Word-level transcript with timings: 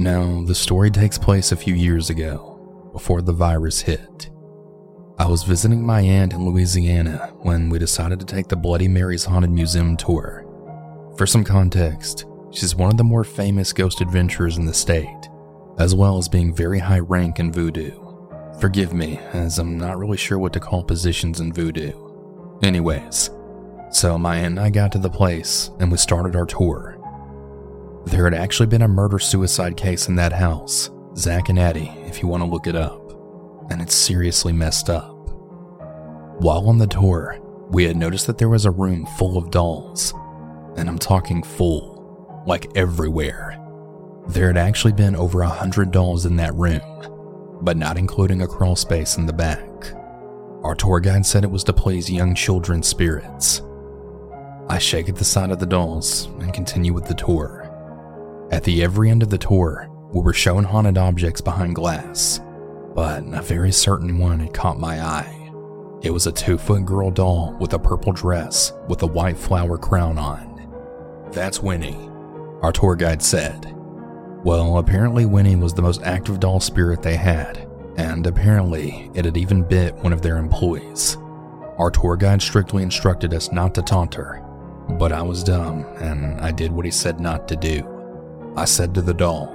Now, 0.00 0.42
the 0.46 0.54
story 0.54 0.90
takes 0.90 1.18
place 1.18 1.52
a 1.52 1.56
few 1.56 1.74
years 1.74 2.08
ago, 2.08 2.88
before 2.90 3.20
the 3.20 3.34
virus 3.34 3.82
hit. 3.82 4.30
I 5.18 5.26
was 5.26 5.42
visiting 5.42 5.84
my 5.84 6.00
aunt 6.00 6.32
in 6.32 6.42
Louisiana 6.46 7.34
when 7.40 7.68
we 7.68 7.78
decided 7.78 8.18
to 8.18 8.24
take 8.24 8.48
the 8.48 8.56
Bloody 8.56 8.88
Mary's 8.88 9.26
Haunted 9.26 9.50
Museum 9.50 9.98
tour. 9.98 10.46
For 11.18 11.26
some 11.26 11.44
context, 11.44 12.24
she's 12.50 12.74
one 12.74 12.90
of 12.90 12.96
the 12.96 13.04
more 13.04 13.24
famous 13.24 13.74
ghost 13.74 14.00
adventurers 14.00 14.56
in 14.56 14.64
the 14.64 14.72
state, 14.72 15.28
as 15.78 15.94
well 15.94 16.16
as 16.16 16.30
being 16.30 16.54
very 16.54 16.78
high 16.78 17.00
rank 17.00 17.38
in 17.38 17.52
voodoo. 17.52 17.90
Forgive 18.58 18.94
me, 18.94 19.18
as 19.34 19.58
I'm 19.58 19.76
not 19.76 19.98
really 19.98 20.16
sure 20.16 20.38
what 20.38 20.54
to 20.54 20.60
call 20.60 20.82
positions 20.82 21.40
in 21.40 21.52
voodoo. 21.52 21.92
Anyways, 22.62 23.28
so 23.90 24.16
my 24.16 24.36
aunt 24.36 24.46
and 24.46 24.60
I 24.60 24.70
got 24.70 24.92
to 24.92 24.98
the 24.98 25.10
place 25.10 25.70
and 25.78 25.92
we 25.92 25.98
started 25.98 26.36
our 26.36 26.46
tour. 26.46 26.96
There 28.06 28.24
had 28.24 28.34
actually 28.34 28.66
been 28.66 28.82
a 28.82 28.88
murder 28.88 29.18
suicide 29.18 29.76
case 29.76 30.08
in 30.08 30.16
that 30.16 30.32
house, 30.32 30.90
Zack 31.16 31.48
and 31.48 31.58
Addie, 31.58 31.92
if 32.06 32.22
you 32.22 32.28
want 32.28 32.42
to 32.42 32.48
look 32.48 32.66
it 32.66 32.74
up, 32.74 33.12
and 33.70 33.82
it's 33.82 33.94
seriously 33.94 34.52
messed 34.52 34.88
up. 34.88 35.14
While 36.40 36.68
on 36.68 36.78
the 36.78 36.86
tour, 36.86 37.38
we 37.68 37.84
had 37.84 37.96
noticed 37.96 38.26
that 38.26 38.38
there 38.38 38.48
was 38.48 38.64
a 38.64 38.70
room 38.70 39.06
full 39.18 39.36
of 39.36 39.50
dolls, 39.50 40.14
and 40.76 40.88
I'm 40.88 40.98
talking 40.98 41.42
full, 41.42 42.42
like 42.46 42.74
everywhere. 42.74 43.58
There 44.28 44.46
had 44.46 44.56
actually 44.56 44.94
been 44.94 45.14
over 45.14 45.42
a 45.42 45.48
hundred 45.48 45.90
dolls 45.90 46.24
in 46.24 46.36
that 46.36 46.54
room, 46.54 46.80
but 47.60 47.76
not 47.76 47.98
including 47.98 48.40
a 48.40 48.48
crawl 48.48 48.76
space 48.76 49.18
in 49.18 49.26
the 49.26 49.32
back. 49.32 49.92
Our 50.62 50.74
tour 50.74 51.00
guide 51.00 51.26
said 51.26 51.44
it 51.44 51.50
was 51.50 51.64
to 51.64 51.72
please 51.74 52.10
young 52.10 52.34
children's 52.34 52.88
spirits. 52.88 53.60
I 54.68 54.78
shake 54.78 55.08
at 55.08 55.16
the 55.16 55.24
sight 55.24 55.50
of 55.50 55.58
the 55.58 55.66
dolls 55.66 56.26
and 56.38 56.54
continue 56.54 56.92
with 56.92 57.06
the 57.06 57.14
tour. 57.14 57.59
At 58.50 58.64
the 58.64 58.82
every 58.82 59.10
end 59.10 59.22
of 59.22 59.30
the 59.30 59.38
tour, 59.38 59.88
we 60.12 60.20
were 60.20 60.32
shown 60.32 60.64
haunted 60.64 60.98
objects 60.98 61.40
behind 61.40 61.76
glass, 61.76 62.40
but 62.94 63.22
a 63.32 63.42
very 63.42 63.70
certain 63.70 64.18
one 64.18 64.40
had 64.40 64.52
caught 64.52 64.80
my 64.80 65.00
eye. 65.00 65.52
It 66.02 66.10
was 66.10 66.26
a 66.26 66.32
two 66.32 66.58
foot 66.58 66.84
girl 66.84 67.12
doll 67.12 67.56
with 67.60 67.74
a 67.74 67.78
purple 67.78 68.12
dress 68.12 68.72
with 68.88 69.02
a 69.02 69.06
white 69.06 69.36
flower 69.36 69.78
crown 69.78 70.18
on. 70.18 70.68
That's 71.30 71.62
Winnie, 71.62 72.10
our 72.62 72.72
tour 72.72 72.96
guide 72.96 73.22
said. 73.22 73.72
Well, 74.42 74.78
apparently, 74.78 75.26
Winnie 75.26 75.54
was 75.54 75.74
the 75.74 75.82
most 75.82 76.02
active 76.02 76.40
doll 76.40 76.58
spirit 76.58 77.02
they 77.02 77.16
had, 77.16 77.68
and 77.98 78.26
apparently, 78.26 79.12
it 79.14 79.26
had 79.26 79.36
even 79.36 79.62
bit 79.62 79.94
one 79.96 80.12
of 80.12 80.22
their 80.22 80.38
employees. 80.38 81.18
Our 81.78 81.90
tour 81.90 82.16
guide 82.16 82.42
strictly 82.42 82.82
instructed 82.82 83.32
us 83.32 83.52
not 83.52 83.74
to 83.76 83.82
taunt 83.82 84.14
her, 84.14 84.44
but 84.98 85.12
I 85.12 85.22
was 85.22 85.44
dumb 85.44 85.84
and 85.98 86.40
I 86.40 86.50
did 86.50 86.72
what 86.72 86.84
he 86.84 86.90
said 86.90 87.20
not 87.20 87.46
to 87.48 87.56
do. 87.56 87.99
I 88.56 88.64
said 88.64 88.94
to 88.94 89.02
the 89.02 89.14
doll, 89.14 89.46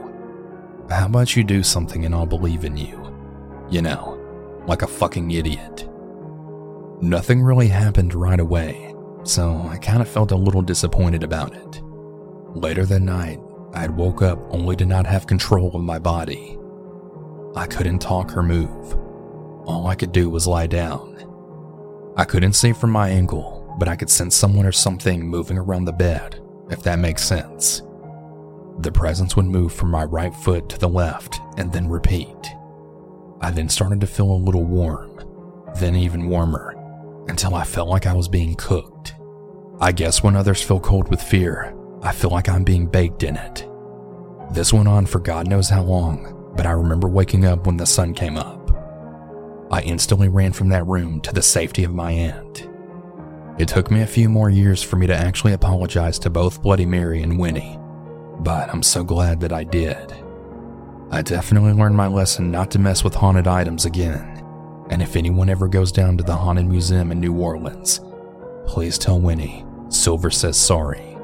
How 0.90 1.06
about 1.06 1.36
you 1.36 1.44
do 1.44 1.64
something 1.64 2.06
and 2.06 2.16
I'll 2.16 2.26
believe 2.26 2.64
in 2.64 2.78
you? 2.78 3.02
You 3.70 3.82
know, 3.82 4.64
like 4.68 4.82
a 4.82 4.88
fucking 4.88 5.32
idiot. 5.32 5.88
Nothing 7.02 7.42
really 7.42 7.68
happened 7.68 8.14
right 8.14 8.40
away, 8.40 8.96
so 9.24 9.68
I 9.70 9.78
kind 9.78 10.02
of 10.02 10.08
felt 10.08 10.32
a 10.32 10.38
little 10.38 10.62
disappointed 10.62 11.24
about 11.24 11.54
it. 11.54 11.82
Later 12.56 12.86
that 12.86 13.02
night, 13.02 13.40
I 13.74 13.82
had 13.82 13.98
woke 13.98 14.22
up 14.22 14.40
only 14.50 14.78
to 14.78 14.86
not 14.86 15.06
have 15.06 15.28
control 15.28 15.76
of 15.76 15.82
my 15.82 16.00
body. 16.00 16.58
I 17.56 17.68
couldn't 17.68 18.00
talk 18.00 18.36
or 18.36 18.44
move. 18.44 18.94
All 19.66 19.88
I 19.88 19.96
could 19.96 20.14
do 20.14 20.30
was 20.30 20.48
lie 20.48 20.68
down. 20.68 21.14
I 22.16 22.24
couldn't 22.24 22.54
see 22.54 22.72
from 22.72 22.92
my 22.92 23.10
angle, 23.10 23.76
but 23.78 23.90
I 23.90 23.98
could 23.98 24.10
sense 24.10 24.36
someone 24.36 24.66
or 24.66 24.72
something 24.72 25.28
moving 25.28 25.58
around 25.58 25.86
the 25.86 25.92
bed, 25.92 26.42
if 26.70 26.82
that 26.84 27.00
makes 27.00 27.24
sense. 27.24 27.82
The 28.80 28.92
presence 28.92 29.36
would 29.36 29.46
move 29.46 29.74
from 29.74 29.90
my 29.90 30.04
right 30.04 30.34
foot 30.34 30.70
to 30.70 30.78
the 30.78 30.90
left 30.90 31.40
and 31.58 31.72
then 31.72 31.88
repeat. 31.88 32.36
I 33.42 33.52
then 33.52 33.70
started 33.70 34.02
to 34.02 34.08
feel 34.08 34.32
a 34.32 34.36
little 34.36 34.66
warm, 34.66 35.22
then 35.78 35.96
even 35.96 36.30
warmer, 36.30 36.76
until 37.28 37.56
I 37.56 37.64
felt 37.64 37.90
like 37.90 38.06
I 38.06 38.14
was 38.14 38.28
being 38.28 38.56
cooked. 38.56 39.16
I 39.80 39.92
guess 39.92 40.24
when 40.24 40.36
others 40.36 40.62
feel 40.62 40.80
cold 40.80 41.10
with 41.10 41.22
fear, 41.22 41.76
I 42.02 42.12
feel 42.12 42.30
like 42.30 42.50
I'm 42.50 42.64
being 42.64 42.86
baked 42.86 43.24
in 43.24 43.38
it. 43.38 43.68
This 44.52 44.74
went 44.74 44.88
on 44.88 45.06
for 45.06 45.20
God 45.20 45.48
knows 45.48 45.70
how 45.70 45.84
long, 45.84 46.54
but 46.56 46.66
I 46.66 46.72
remember 46.72 47.08
waking 47.08 47.46
up 47.46 47.66
when 47.66 47.78
the 47.78 47.86
sun 47.86 48.14
came 48.14 48.38
up. 48.38 48.72
I 49.72 49.82
instantly 49.82 50.28
ran 50.30 50.54
from 50.54 50.70
that 50.70 50.86
room 50.86 51.22
to 51.22 51.34
the 51.34 51.42
safety 51.42 51.84
of 51.84 51.94
my 51.94 52.12
aunt. 52.12 52.70
It 53.58 53.70
took 53.70 53.90
me 53.90 54.02
a 54.02 54.08
few 54.08 54.30
more 54.30 54.50
years 54.50 54.84
for 54.84 54.98
me 54.98 55.08
to 55.08 55.16
actually 55.16 55.54
apologize 55.54 56.20
to 56.20 56.30
both 56.30 56.62
Bloody 56.62 56.86
Mary 56.86 57.24
and 57.24 57.40
Winnie 57.40 57.80
but 58.40 58.70
I'm 58.70 58.84
so 58.84 59.04
glad 59.04 59.40
that 59.42 59.54
I 59.54 59.64
did. 59.64 60.14
I 61.12 61.22
definitely 61.22 61.74
learned 61.74 61.96
my 61.96 62.08
lesson 62.08 62.52
not 62.52 62.72
to 62.72 62.80
mess 62.80 63.04
with 63.04 63.16
haunted 63.16 63.48
items 63.48 63.86
again, 63.86 64.44
and 64.90 65.02
if 65.02 65.16
anyone 65.16 65.50
ever 65.50 65.68
goes 65.68 65.92
down 65.92 66.18
to 66.18 66.24
the 66.24 66.36
Haunted 66.36 66.66
Museum 66.66 67.12
in 67.12 67.20
New 67.20 67.34
Orleans, 67.34 68.02
please 68.66 68.98
tell 68.98 69.20
Winnie 69.20 69.66
Silver 69.90 70.30
says 70.30 70.58
sorry. 70.58 71.18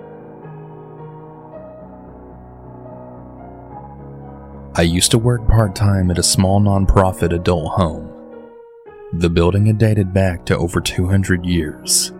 I 4.76 4.84
used 4.84 5.12
to 5.12 5.18
work 5.18 5.46
part 5.48 5.76
time 5.76 6.10
at 6.12 6.18
a 6.18 6.24
small 6.24 6.62
nonprofit 6.62 7.34
adult 7.34 7.74
home. 7.74 8.08
The 9.14 9.30
building 9.30 9.66
had 9.66 9.78
dated 9.78 10.14
back 10.14 10.46
to 10.46 10.58
over 10.58 10.80
200 10.80 11.46
years. 11.46 12.14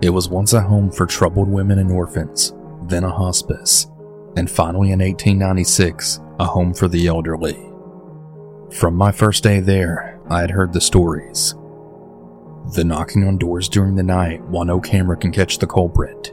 It 0.00 0.10
was 0.10 0.30
once 0.30 0.54
a 0.54 0.62
home 0.62 0.90
for 0.90 1.04
troubled 1.04 1.48
women 1.48 1.78
and 1.78 1.90
orphans, 1.92 2.54
then 2.84 3.04
a 3.04 3.10
hospice, 3.10 3.86
and 4.36 4.50
finally 4.50 4.92
in 4.92 5.00
1896, 5.00 6.20
a 6.38 6.44
home 6.44 6.74
for 6.74 6.88
the 6.88 7.06
elderly. 7.06 7.58
From 8.72 8.94
my 8.94 9.12
first 9.12 9.42
day 9.42 9.60
there, 9.60 10.20
I 10.28 10.40
had 10.40 10.50
heard 10.50 10.72
the 10.72 10.80
stories. 10.80 11.54
The 12.74 12.84
knocking 12.84 13.26
on 13.26 13.38
doors 13.38 13.68
during 13.68 13.94
the 13.94 14.02
night 14.02 14.42
while 14.44 14.64
no 14.64 14.78
camera 14.78 15.16
can 15.16 15.32
catch 15.32 15.58
the 15.58 15.66
culprit. 15.66 16.32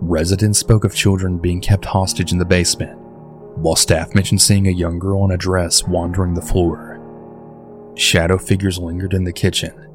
Residents 0.00 0.58
spoke 0.58 0.84
of 0.84 0.94
children 0.94 1.38
being 1.38 1.60
kept 1.60 1.84
hostage 1.84 2.32
in 2.32 2.38
the 2.38 2.44
basement, 2.44 2.98
while 3.58 3.76
staff 3.76 4.14
mentioned 4.14 4.40
seeing 4.40 4.66
a 4.66 4.70
young 4.72 4.98
girl 4.98 5.24
in 5.24 5.30
a 5.32 5.36
dress 5.36 5.86
wandering 5.86 6.34
the 6.34 6.40
floor. 6.40 6.94
Shadow 7.96 8.38
figures 8.38 8.78
lingered 8.78 9.12
in 9.12 9.24
the 9.24 9.32
kitchen, 9.32 9.88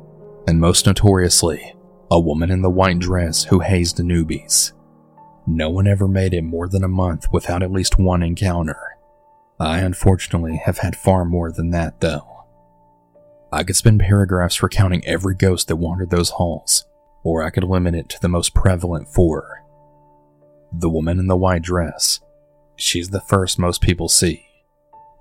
and 0.46 0.60
most 0.60 0.86
notoriously, 0.86 1.74
a 2.12 2.20
woman 2.20 2.52
in 2.52 2.62
the 2.62 2.70
white 2.70 3.00
dress 3.00 3.46
who 3.46 3.60
hazed 3.60 3.98
the 3.98 4.04
newbies. 4.04 4.74
No 5.46 5.70
one 5.70 5.88
ever 5.88 6.08
made 6.08 6.34
it 6.34 6.44
more 6.44 6.70
than 6.70 6.84
a 6.84 6.90
month 6.90 7.32
without 7.32 7.64
at 7.64 7.72
least 7.72 8.00
one 8.00 8.24
encounter. 8.24 8.78
I 9.60 9.80
unfortunately 9.80 10.62
have 10.66 10.80
had 10.80 10.96
far 10.96 11.26
more 11.26 11.52
than 11.52 11.72
that, 11.72 12.00
though. 12.00 12.46
I 13.52 13.64
could 13.64 13.76
spend 13.76 14.00
paragraphs 14.00 14.64
recounting 14.64 15.06
every 15.06 15.36
ghost 15.36 15.68
that 15.68 15.76
wandered 15.76 16.10
those 16.10 16.32
halls, 16.32 16.86
or 17.24 17.44
I 17.44 17.50
could 17.50 17.64
limit 17.64 17.94
it 17.94 18.10
to 18.10 18.20
the 18.22 18.30
most 18.30 18.54
prevalent 18.54 19.10
four. 19.10 19.64
The 20.72 20.90
woman 20.90 21.20
in 21.20 21.28
the 21.28 21.38
white 21.38 21.62
dress. 21.62 22.20
She's 22.76 23.10
the 23.10 23.22
first 23.22 23.60
most 23.60 23.82
people 23.82 24.10
see. 24.10 24.48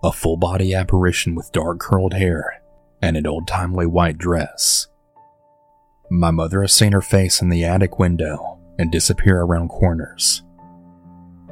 A 0.03 0.13
full 0.13 0.37
body 0.37 0.73
apparition 0.73 1.35
with 1.35 1.53
dark 1.53 1.81
curled 1.81 2.15
hair 2.15 2.63
and 3.03 3.17
an 3.17 3.27
old 3.27 3.47
timely 3.47 3.87
white 3.87 4.19
dress. 4.19 4.87
My 6.11 6.31
mother 6.31 6.63
has 6.63 6.73
seen 6.73 6.93
her 6.93 7.03
face 7.03 7.43
in 7.43 7.51
the 7.51 7.65
attic 7.65 7.99
window 7.99 8.52
and 8.83 8.91
disappear 8.91 9.41
around 9.41 9.69
corners. 9.69 10.43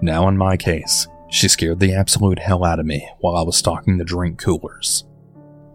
Now, 0.02 0.26
in 0.28 0.36
my 0.36 0.56
case, 0.56 1.06
she 1.28 1.46
scared 1.46 1.78
the 1.78 1.94
absolute 1.94 2.40
hell 2.40 2.64
out 2.64 2.80
of 2.80 2.86
me 2.86 3.08
while 3.20 3.36
I 3.36 3.42
was 3.42 3.56
stocking 3.56 3.98
the 3.98 4.04
drink 4.04 4.40
coolers. 4.40 5.04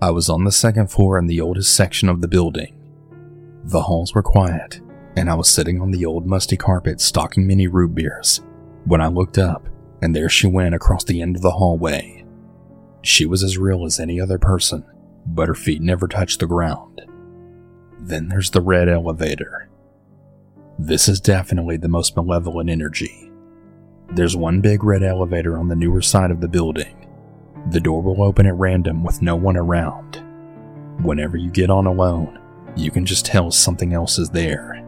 I 0.02 0.12
was 0.12 0.30
on 0.30 0.44
the 0.44 0.52
second 0.52 0.92
floor 0.92 1.18
in 1.18 1.28
the 1.28 1.40
oldest 1.40 1.74
section 1.74 2.10
of 2.10 2.20
the 2.20 2.28
building. 2.28 2.76
The 3.64 3.84
halls 3.84 4.14
were 4.14 4.22
quiet, 4.22 4.82
and 5.16 5.30
I 5.30 5.36
was 5.36 5.48
sitting 5.48 5.82
on 5.82 5.92
the 5.92 6.06
old 6.06 6.28
musty 6.28 6.58
carpet 6.58 7.00
stocking 7.00 7.48
mini 7.48 7.68
root 7.68 7.96
beers 7.96 8.42
when 8.84 9.00
I 9.00 9.08
looked 9.08 9.38
up, 9.38 9.70
and 10.02 10.14
there 10.14 10.28
she 10.28 10.48
went 10.48 10.76
across 10.76 11.06
the 11.06 11.22
end 11.22 11.38
of 11.38 11.42
the 11.42 11.52
hallway. 11.52 12.26
She 13.02 13.26
was 13.26 13.44
as 13.44 13.58
real 13.58 13.86
as 13.86 13.98
any 13.98 14.20
other 14.20 14.38
person, 14.38 14.84
but 15.26 15.48
her 15.48 15.56
feet 15.56 15.82
never 15.82 16.10
touched 16.10 16.42
the 16.42 16.48
ground. 16.48 17.02
Then 17.98 18.28
there's 18.28 18.50
the 18.50 18.62
red 18.62 18.90
elevator. 18.90 19.70
This 20.78 21.08
is 21.08 21.22
definitely 21.22 21.78
the 21.78 21.88
most 21.88 22.18
malevolent 22.18 22.70
energy. 22.70 23.32
There's 24.12 24.36
one 24.36 24.60
big 24.60 24.84
red 24.84 25.04
elevator 25.04 25.58
on 25.58 25.70
the 25.70 25.76
newer 25.76 26.02
side 26.02 26.32
of 26.32 26.42
the 26.42 26.50
building. 26.50 27.08
The 27.72 27.80
door 27.80 28.02
will 28.02 28.22
open 28.22 28.46
at 28.46 28.56
random 28.56 29.02
with 29.02 29.22
no 29.22 29.38
one 29.38 29.56
around. 29.56 30.22
Whenever 31.02 31.38
you 31.38 31.50
get 31.50 31.70
on 31.70 31.86
alone, 31.86 32.42
you 32.76 32.92
can 32.92 33.06
just 33.06 33.26
tell 33.26 33.52
something 33.52 33.94
else 33.94 34.20
is 34.20 34.30
there. 34.30 34.84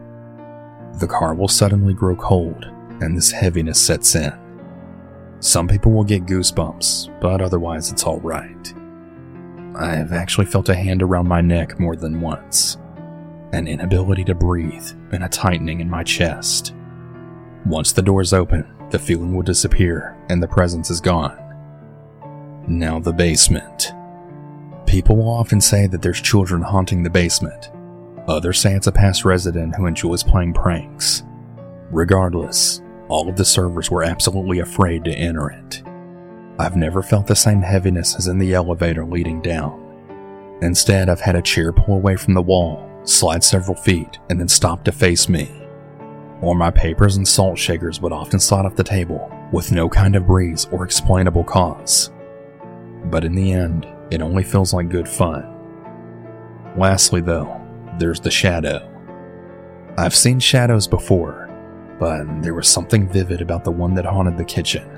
The 1.00 1.08
car 1.08 1.34
will 1.34 1.48
suddenly 1.48 1.94
grow 1.94 2.16
cold, 2.16 2.66
and 3.00 3.16
this 3.16 3.32
heaviness 3.32 3.80
sets 3.80 4.14
in. 4.14 4.32
Some 5.40 5.68
people 5.68 5.92
will 5.92 6.04
get 6.04 6.26
goosebumps, 6.26 7.18
but 7.18 7.40
otherwise 7.40 7.90
it's 7.90 8.04
alright. 8.04 8.74
I 9.74 9.94
have 9.94 10.12
actually 10.12 10.46
felt 10.46 10.68
a 10.68 10.74
hand 10.74 11.02
around 11.02 11.28
my 11.28 11.40
neck 11.40 11.80
more 11.80 11.96
than 11.96 12.20
once 12.20 12.76
an 13.52 13.66
inability 13.66 14.24
to 14.24 14.34
breathe, 14.34 14.90
and 15.12 15.24
a 15.24 15.28
tightening 15.28 15.80
in 15.80 15.88
my 15.88 16.02
chest. 16.02 16.74
Once 17.66 17.92
the 17.92 18.02
doors 18.02 18.32
open, 18.32 18.66
the 18.90 18.98
feeling 18.98 19.34
will 19.34 19.42
disappear 19.42 20.16
and 20.28 20.42
the 20.42 20.48
presence 20.48 20.90
is 20.90 21.00
gone. 21.00 21.36
Now, 22.66 22.98
the 22.98 23.12
basement. 23.12 23.92
People 24.86 25.16
will 25.16 25.30
often 25.30 25.60
say 25.60 25.86
that 25.86 26.02
there's 26.02 26.20
children 26.20 26.62
haunting 26.62 27.02
the 27.02 27.10
basement. 27.10 27.70
Others 28.26 28.58
say 28.58 28.74
it's 28.74 28.86
a 28.86 28.92
past 28.92 29.24
resident 29.24 29.74
who 29.74 29.86
enjoys 29.86 30.22
playing 30.22 30.54
pranks. 30.54 31.22
Regardless, 31.90 32.82
all 33.08 33.28
of 33.28 33.36
the 33.36 33.44
servers 33.44 33.90
were 33.90 34.04
absolutely 34.04 34.58
afraid 34.58 35.04
to 35.04 35.12
enter 35.12 35.50
it. 35.50 35.82
I've 36.58 36.76
never 36.76 37.02
felt 37.02 37.26
the 37.26 37.36
same 37.36 37.62
heaviness 37.62 38.16
as 38.16 38.26
in 38.26 38.38
the 38.38 38.54
elevator 38.54 39.04
leading 39.04 39.40
down. 39.40 39.84
Instead, 40.60 41.08
I've 41.08 41.20
had 41.20 41.36
a 41.36 41.42
chair 41.42 41.72
pull 41.72 41.94
away 41.94 42.16
from 42.16 42.34
the 42.34 42.42
wall, 42.42 42.87
slide 43.08 43.42
several 43.42 43.76
feet, 43.76 44.18
and 44.30 44.38
then 44.38 44.48
stop 44.48 44.84
to 44.84 44.92
face 44.92 45.28
me. 45.28 45.50
Or 46.40 46.54
my 46.54 46.70
papers 46.70 47.16
and 47.16 47.26
salt 47.26 47.58
shakers 47.58 48.00
would 48.00 48.12
often 48.12 48.38
slide 48.38 48.66
off 48.66 48.76
the 48.76 48.84
table 48.84 49.32
with 49.52 49.72
no 49.72 49.88
kind 49.88 50.14
of 50.14 50.26
breeze 50.26 50.66
or 50.70 50.84
explainable 50.84 51.44
cause. 51.44 52.12
But 53.06 53.24
in 53.24 53.34
the 53.34 53.52
end, 53.52 53.86
it 54.10 54.22
only 54.22 54.42
feels 54.42 54.72
like 54.72 54.88
good 54.88 55.08
fun. 55.08 55.54
Lastly, 56.76 57.20
though, 57.20 57.60
there's 57.98 58.20
the 58.20 58.30
shadow. 58.30 58.88
I've 59.96 60.14
seen 60.14 60.38
shadows 60.38 60.86
before, 60.86 61.50
but 61.98 62.24
there 62.42 62.54
was 62.54 62.68
something 62.68 63.08
vivid 63.08 63.40
about 63.40 63.64
the 63.64 63.72
one 63.72 63.94
that 63.94 64.04
haunted 64.04 64.36
the 64.36 64.44
kitchen. 64.44 64.88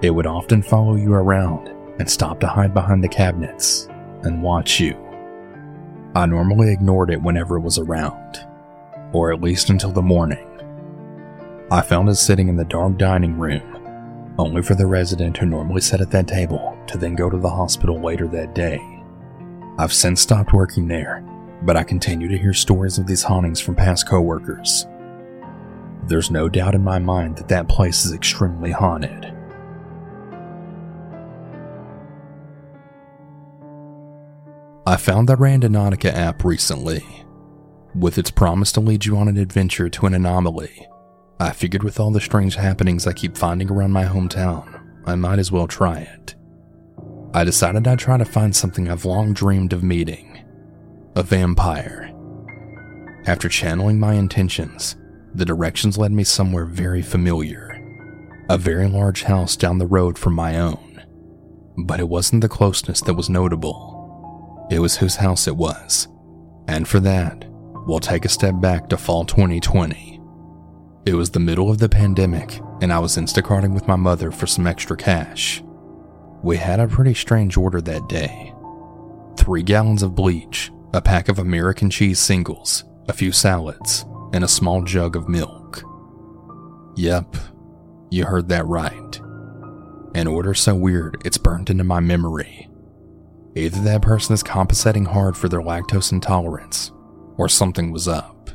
It 0.00 0.10
would 0.10 0.26
often 0.26 0.62
follow 0.62 0.94
you 0.94 1.12
around 1.12 1.68
and 1.98 2.10
stop 2.10 2.40
to 2.40 2.46
hide 2.46 2.72
behind 2.72 3.04
the 3.04 3.08
cabinets 3.08 3.88
and 4.22 4.42
watch 4.42 4.80
you. 4.80 5.11
I 6.14 6.26
normally 6.26 6.70
ignored 6.70 7.10
it 7.10 7.22
whenever 7.22 7.56
it 7.56 7.62
was 7.62 7.78
around, 7.78 8.46
or 9.12 9.32
at 9.32 9.40
least 9.40 9.70
until 9.70 9.92
the 9.92 10.02
morning. 10.02 10.46
I 11.70 11.80
found 11.80 12.10
it 12.10 12.16
sitting 12.16 12.48
in 12.48 12.56
the 12.56 12.66
dark 12.66 12.98
dining 12.98 13.38
room, 13.38 14.34
only 14.38 14.60
for 14.60 14.74
the 14.74 14.86
resident 14.86 15.38
who 15.38 15.46
normally 15.46 15.80
sat 15.80 16.02
at 16.02 16.10
that 16.10 16.28
table 16.28 16.76
to 16.88 16.98
then 16.98 17.14
go 17.14 17.30
to 17.30 17.38
the 17.38 17.48
hospital 17.48 17.98
later 17.98 18.28
that 18.28 18.54
day. 18.54 18.78
I've 19.78 19.92
since 19.92 20.20
stopped 20.20 20.52
working 20.52 20.86
there, 20.86 21.24
but 21.62 21.78
I 21.78 21.82
continue 21.82 22.28
to 22.28 22.36
hear 22.36 22.52
stories 22.52 22.98
of 22.98 23.06
these 23.06 23.22
hauntings 23.22 23.60
from 23.60 23.74
past 23.74 24.06
coworkers. 24.06 24.86
There's 26.04 26.30
no 26.30 26.50
doubt 26.50 26.74
in 26.74 26.84
my 26.84 26.98
mind 26.98 27.36
that 27.36 27.48
that 27.48 27.68
place 27.70 28.04
is 28.04 28.12
extremely 28.12 28.70
haunted. 28.70 29.31
I 34.84 34.96
found 34.96 35.28
the 35.28 35.36
Randonautica 35.36 36.12
app 36.12 36.44
recently. 36.44 37.04
With 37.94 38.18
its 38.18 38.30
promise 38.30 38.72
to 38.72 38.80
lead 38.80 39.04
you 39.04 39.16
on 39.16 39.28
an 39.28 39.36
adventure 39.36 39.88
to 39.88 40.06
an 40.06 40.14
anomaly, 40.14 40.88
I 41.38 41.52
figured 41.52 41.82
with 41.84 42.00
all 42.00 42.10
the 42.10 42.20
strange 42.20 42.56
happenings 42.56 43.06
I 43.06 43.12
keep 43.12 43.36
finding 43.36 43.70
around 43.70 43.92
my 43.92 44.04
hometown, 44.04 44.82
I 45.06 45.14
might 45.14 45.38
as 45.38 45.52
well 45.52 45.68
try 45.68 46.00
it. 46.00 46.34
I 47.34 47.44
decided 47.44 47.86
I'd 47.86 47.98
try 47.98 48.16
to 48.18 48.24
find 48.24 48.54
something 48.54 48.90
I've 48.90 49.04
long 49.04 49.32
dreamed 49.32 49.72
of 49.72 49.82
meeting 49.82 50.44
a 51.14 51.22
vampire. 51.22 52.10
After 53.26 53.48
channeling 53.48 54.00
my 54.00 54.14
intentions, 54.14 54.96
the 55.34 55.44
directions 55.44 55.98
led 55.98 56.10
me 56.10 56.24
somewhere 56.24 56.64
very 56.64 57.02
familiar 57.02 57.68
a 58.48 58.58
very 58.58 58.88
large 58.88 59.22
house 59.22 59.56
down 59.56 59.78
the 59.78 59.86
road 59.86 60.18
from 60.18 60.34
my 60.34 60.58
own. 60.58 61.02
But 61.78 62.00
it 62.00 62.08
wasn't 62.08 62.42
the 62.42 62.48
closeness 62.48 63.00
that 63.02 63.14
was 63.14 63.30
notable, 63.30 63.91
it 64.70 64.78
was 64.78 64.96
whose 64.96 65.16
house 65.16 65.46
it 65.46 65.56
was. 65.56 66.08
And 66.68 66.86
for 66.86 67.00
that, 67.00 67.44
we'll 67.86 68.00
take 68.00 68.24
a 68.24 68.30
step 68.30 68.60
back 68.60 68.88
to 68.88 68.96
fall 68.96 69.24
2020. 69.24 70.20
It 71.04 71.14
was 71.14 71.30
the 71.30 71.40
middle 71.40 71.70
of 71.70 71.78
the 71.78 71.88
pandemic, 71.88 72.60
and 72.80 72.92
I 72.92 72.98
was 73.00 73.16
Instacarting 73.16 73.74
with 73.74 73.88
my 73.88 73.96
mother 73.96 74.30
for 74.30 74.46
some 74.46 74.66
extra 74.66 74.96
cash. 74.96 75.62
We 76.42 76.56
had 76.56 76.80
a 76.80 76.88
pretty 76.88 77.14
strange 77.14 77.56
order 77.56 77.80
that 77.80 78.08
day 78.08 78.52
three 79.36 79.62
gallons 79.62 80.02
of 80.02 80.14
bleach, 80.14 80.70
a 80.92 81.00
pack 81.00 81.28
of 81.28 81.38
American 81.38 81.90
cheese 81.90 82.20
singles, 82.20 82.84
a 83.08 83.12
few 83.12 83.32
salads, 83.32 84.04
and 84.32 84.44
a 84.44 84.48
small 84.48 84.82
jug 84.82 85.16
of 85.16 85.28
milk. 85.28 85.82
Yep, 86.96 87.36
you 88.10 88.24
heard 88.24 88.48
that 88.50 88.66
right. 88.66 89.20
An 90.14 90.26
order 90.26 90.54
so 90.54 90.74
weird 90.74 91.20
it's 91.24 91.38
burned 91.38 91.70
into 91.70 91.82
my 91.82 91.98
memory. 91.98 92.68
Either 93.54 93.80
that 93.82 94.02
person 94.02 94.32
is 94.32 94.42
compensating 94.42 95.04
hard 95.04 95.36
for 95.36 95.48
their 95.48 95.60
lactose 95.60 96.12
intolerance, 96.12 96.90
or 97.36 97.48
something 97.48 97.92
was 97.92 98.08
up. 98.08 98.50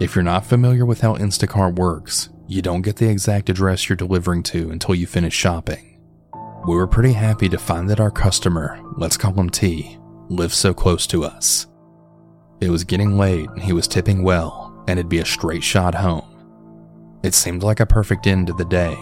If 0.00 0.14
you're 0.14 0.22
not 0.22 0.46
familiar 0.46 0.86
with 0.86 1.00
how 1.00 1.16
Instacart 1.16 1.76
works, 1.76 2.28
you 2.46 2.62
don't 2.62 2.82
get 2.82 2.96
the 2.96 3.08
exact 3.08 3.48
address 3.48 3.88
you're 3.88 3.96
delivering 3.96 4.42
to 4.44 4.70
until 4.70 4.94
you 4.94 5.06
finish 5.06 5.34
shopping. 5.34 6.00
We 6.66 6.76
were 6.76 6.86
pretty 6.86 7.12
happy 7.12 7.48
to 7.48 7.58
find 7.58 7.88
that 7.90 8.00
our 8.00 8.10
customer, 8.10 8.80
let's 8.96 9.16
call 9.16 9.32
him 9.32 9.50
T, 9.50 9.98
lived 10.28 10.54
so 10.54 10.72
close 10.72 11.06
to 11.08 11.24
us. 11.24 11.66
It 12.60 12.70
was 12.70 12.84
getting 12.84 13.18
late, 13.18 13.48
he 13.60 13.72
was 13.72 13.88
tipping 13.88 14.22
well, 14.22 14.84
and 14.86 14.98
it'd 14.98 15.08
be 15.08 15.18
a 15.18 15.24
straight 15.24 15.64
shot 15.64 15.94
home. 15.94 17.20
It 17.24 17.34
seemed 17.34 17.62
like 17.64 17.80
a 17.80 17.86
perfect 17.86 18.26
end 18.26 18.46
to 18.46 18.52
the 18.52 18.64
day. 18.64 18.96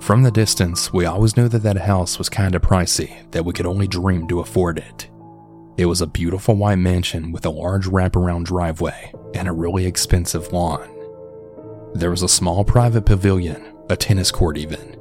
From 0.00 0.22
the 0.22 0.30
distance, 0.30 0.92
we 0.92 1.04
always 1.04 1.36
knew 1.36 1.48
that 1.48 1.62
that 1.64 1.76
house 1.76 2.18
was 2.18 2.28
kinda 2.28 2.58
pricey, 2.60 3.30
that 3.32 3.44
we 3.44 3.52
could 3.52 3.66
only 3.66 3.86
dream 3.86 4.26
to 4.28 4.40
afford 4.40 4.78
it. 4.78 5.08
It 5.76 5.86
was 5.86 6.00
a 6.00 6.06
beautiful 6.06 6.54
white 6.54 6.78
mansion 6.78 7.30
with 7.30 7.44
a 7.44 7.50
large 7.50 7.86
wraparound 7.86 8.44
driveway 8.44 9.12
and 9.34 9.46
a 9.46 9.52
really 9.52 9.86
expensive 9.86 10.52
lawn. 10.52 10.88
There 11.94 12.10
was 12.10 12.22
a 12.22 12.28
small 12.28 12.64
private 12.64 13.04
pavilion, 13.06 13.62
a 13.90 13.96
tennis 13.96 14.30
court 14.30 14.56
even. 14.56 14.96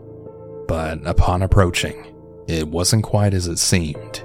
But 0.67 0.99
upon 1.05 1.41
approaching, 1.41 2.13
it 2.47 2.67
wasn't 2.67 3.03
quite 3.03 3.33
as 3.33 3.47
it 3.47 3.59
seemed. 3.59 4.23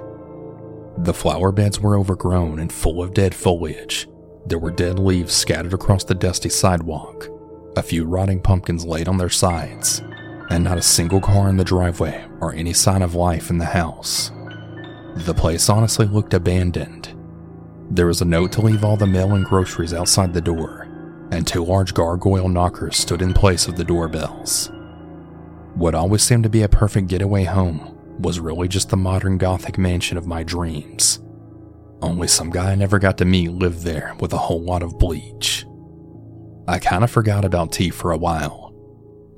The 0.97 1.13
flower 1.13 1.51
beds 1.51 1.79
were 1.79 1.97
overgrown 1.97 2.59
and 2.59 2.71
full 2.71 3.01
of 3.01 3.13
dead 3.13 3.33
foliage. 3.33 4.07
There 4.45 4.59
were 4.59 4.71
dead 4.71 4.99
leaves 4.99 5.33
scattered 5.33 5.73
across 5.73 6.03
the 6.03 6.13
dusty 6.13 6.49
sidewalk, 6.49 7.27
a 7.75 7.81
few 7.81 8.05
rotting 8.05 8.41
pumpkins 8.41 8.85
laid 8.85 9.07
on 9.07 9.17
their 9.17 9.29
sides, 9.29 10.01
and 10.49 10.63
not 10.63 10.77
a 10.77 10.81
single 10.81 11.21
car 11.21 11.49
in 11.49 11.57
the 11.57 11.63
driveway 11.63 12.25
or 12.41 12.53
any 12.53 12.73
sign 12.73 13.01
of 13.01 13.15
life 13.15 13.49
in 13.49 13.57
the 13.57 13.65
house. 13.65 14.31
The 15.15 15.33
place 15.33 15.69
honestly 15.69 16.05
looked 16.05 16.33
abandoned. 16.33 17.15
There 17.91 18.07
was 18.07 18.21
a 18.21 18.25
note 18.25 18.51
to 18.53 18.61
leave 18.61 18.83
all 18.83 18.97
the 18.97 19.05
mail 19.05 19.35
and 19.35 19.45
groceries 19.45 19.93
outside 19.93 20.33
the 20.33 20.41
door, 20.41 20.87
and 21.31 21.45
two 21.45 21.63
large 21.63 21.93
gargoyle 21.93 22.49
knockers 22.49 22.97
stood 22.97 23.21
in 23.21 23.33
place 23.33 23.67
of 23.67 23.75
the 23.75 23.83
doorbells. 23.83 24.71
What 25.75 25.95
always 25.95 26.23
seemed 26.23 26.43
to 26.43 26.49
be 26.49 26.63
a 26.63 26.69
perfect 26.69 27.07
getaway 27.07 27.43
home 27.43 27.97
was 28.19 28.39
really 28.39 28.67
just 28.67 28.89
the 28.89 28.97
modern 28.97 29.37
Gothic 29.37 29.77
mansion 29.77 30.17
of 30.17 30.27
my 30.27 30.43
dreams. 30.43 31.19
Only 32.01 32.27
some 32.27 32.49
guy 32.49 32.71
I 32.71 32.75
never 32.75 32.99
got 32.99 33.17
to 33.19 33.25
meet 33.25 33.51
lived 33.51 33.83
there 33.83 34.15
with 34.19 34.33
a 34.33 34.37
whole 34.37 34.61
lot 34.61 34.83
of 34.83 34.99
bleach. 34.99 35.65
I 36.67 36.79
kinda 36.79 37.07
forgot 37.07 37.43
about 37.43 37.71
T 37.71 37.89
for 37.89 38.11
a 38.11 38.17
while, 38.17 38.62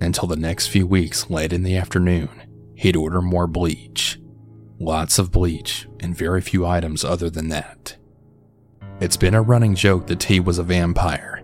until 0.01 0.27
the 0.27 0.35
next 0.35 0.67
few 0.67 0.85
weeks 0.85 1.29
late 1.29 1.53
in 1.53 1.63
the 1.63 1.75
afternoon, 1.75 2.29
he'd 2.75 2.95
order 2.95 3.21
more 3.21 3.47
bleach. 3.47 4.19
Lots 4.79 5.19
of 5.19 5.31
bleach, 5.31 5.87
and 5.99 6.15
very 6.15 6.41
few 6.41 6.65
items 6.65 7.03
other 7.03 7.29
than 7.29 7.49
that. 7.49 7.95
It's 8.99 9.17
been 9.17 9.33
a 9.33 9.41
running 9.41 9.75
joke 9.75 10.07
that 10.07 10.19
T 10.19 10.39
was 10.39 10.57
a 10.57 10.63
vampire. 10.63 11.43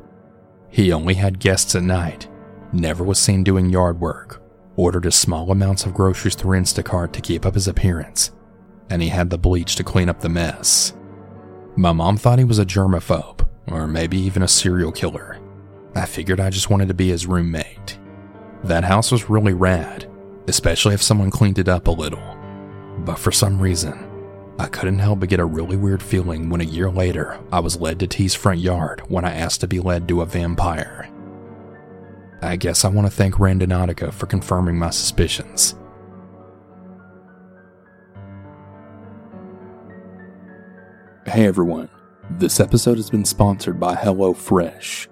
He 0.70 0.92
only 0.92 1.14
had 1.16 1.40
guests 1.40 1.76
at 1.76 1.84
night, 1.84 2.28
never 2.74 3.04
was 3.04 3.20
seen 3.20 3.44
doing 3.44 3.70
yard 3.70 4.00
work, 4.00 4.42
ordered 4.76 5.06
as 5.06 5.16
small 5.16 5.52
amounts 5.52 5.86
of 5.86 5.94
groceries 5.94 6.36
through 6.36 6.60
Instacart 6.60 7.12
to 7.14 7.22
keep 7.22 7.46
up 7.46 7.56
his 7.56 7.68
appearance, 7.68 8.32
and 8.90 9.02
he 9.02 9.10
had 9.10 9.30
the 9.30 9.38
bleach 9.38 9.76
to 9.76 9.84
clean 9.84 10.10
up 10.10 10.20
the 10.20 10.30
mess. 10.30 10.94
My 11.76 11.92
mom 11.92 12.18
thought 12.18 12.40
he 12.40 12.46
was 12.46 12.60
a 12.60 12.66
germaphobe, 12.66 13.48
or 13.68 13.88
maybe 13.88 14.18
even 14.18 14.44
a 14.44 14.48
serial 14.48 14.92
killer. 14.92 15.40
I 15.96 16.06
figured 16.06 16.40
I 16.40 16.50
just 16.50 16.70
wanted 16.70 16.88
to 16.88 16.94
be 16.94 17.10
his 17.10 17.26
roommate. 17.26 17.98
That 18.64 18.84
house 18.84 19.12
was 19.12 19.30
really 19.30 19.54
rad, 19.54 20.10
especially 20.48 20.94
if 20.94 21.02
someone 21.02 21.32
cleaned 21.32 21.58
it 21.58 21.68
up 21.68 21.88
a 21.88 21.92
little. 21.92 22.38
But 23.00 23.18
for 23.18 23.32
some 23.32 23.60
reason, 23.60 24.08
I 24.60 24.68
couldn't 24.68 25.00
help 25.00 25.22
but 25.22 25.30
get 25.30 25.40
a 25.40 25.46
really 25.46 25.78
weird 25.78 26.04
feeling 26.04 26.50
when 26.50 26.62
a 26.62 26.66
year 26.66 26.92
later 26.92 27.40
I 27.52 27.60
was 27.60 27.82
led 27.82 28.00
to 28.00 28.08
T's 28.08 28.36
front 28.36 28.60
yard 28.60 29.02
when 29.08 29.26
I 29.26 29.34
asked 29.34 29.62
to 29.62 29.68
be 29.68 29.80
led 29.80 30.08
to 30.08 30.22
a 30.22 30.26
vampire. 30.28 31.10
I 32.44 32.56
guess 32.56 32.86
I 32.86 32.90
want 32.90 33.08
to 33.08 33.14
thank 33.14 33.36
Randonautica 33.36 34.14
for 34.14 34.28
confirming 34.28 34.78
my 34.78 34.92
suspicions. 34.92 35.76
Hey 41.26 41.46
everyone, 41.46 41.90
this 42.32 42.60
episode 42.60 42.98
has 42.98 43.10
been 43.10 43.26
sponsored 43.26 43.80
by 43.80 43.96
HelloFresh. 43.96 45.08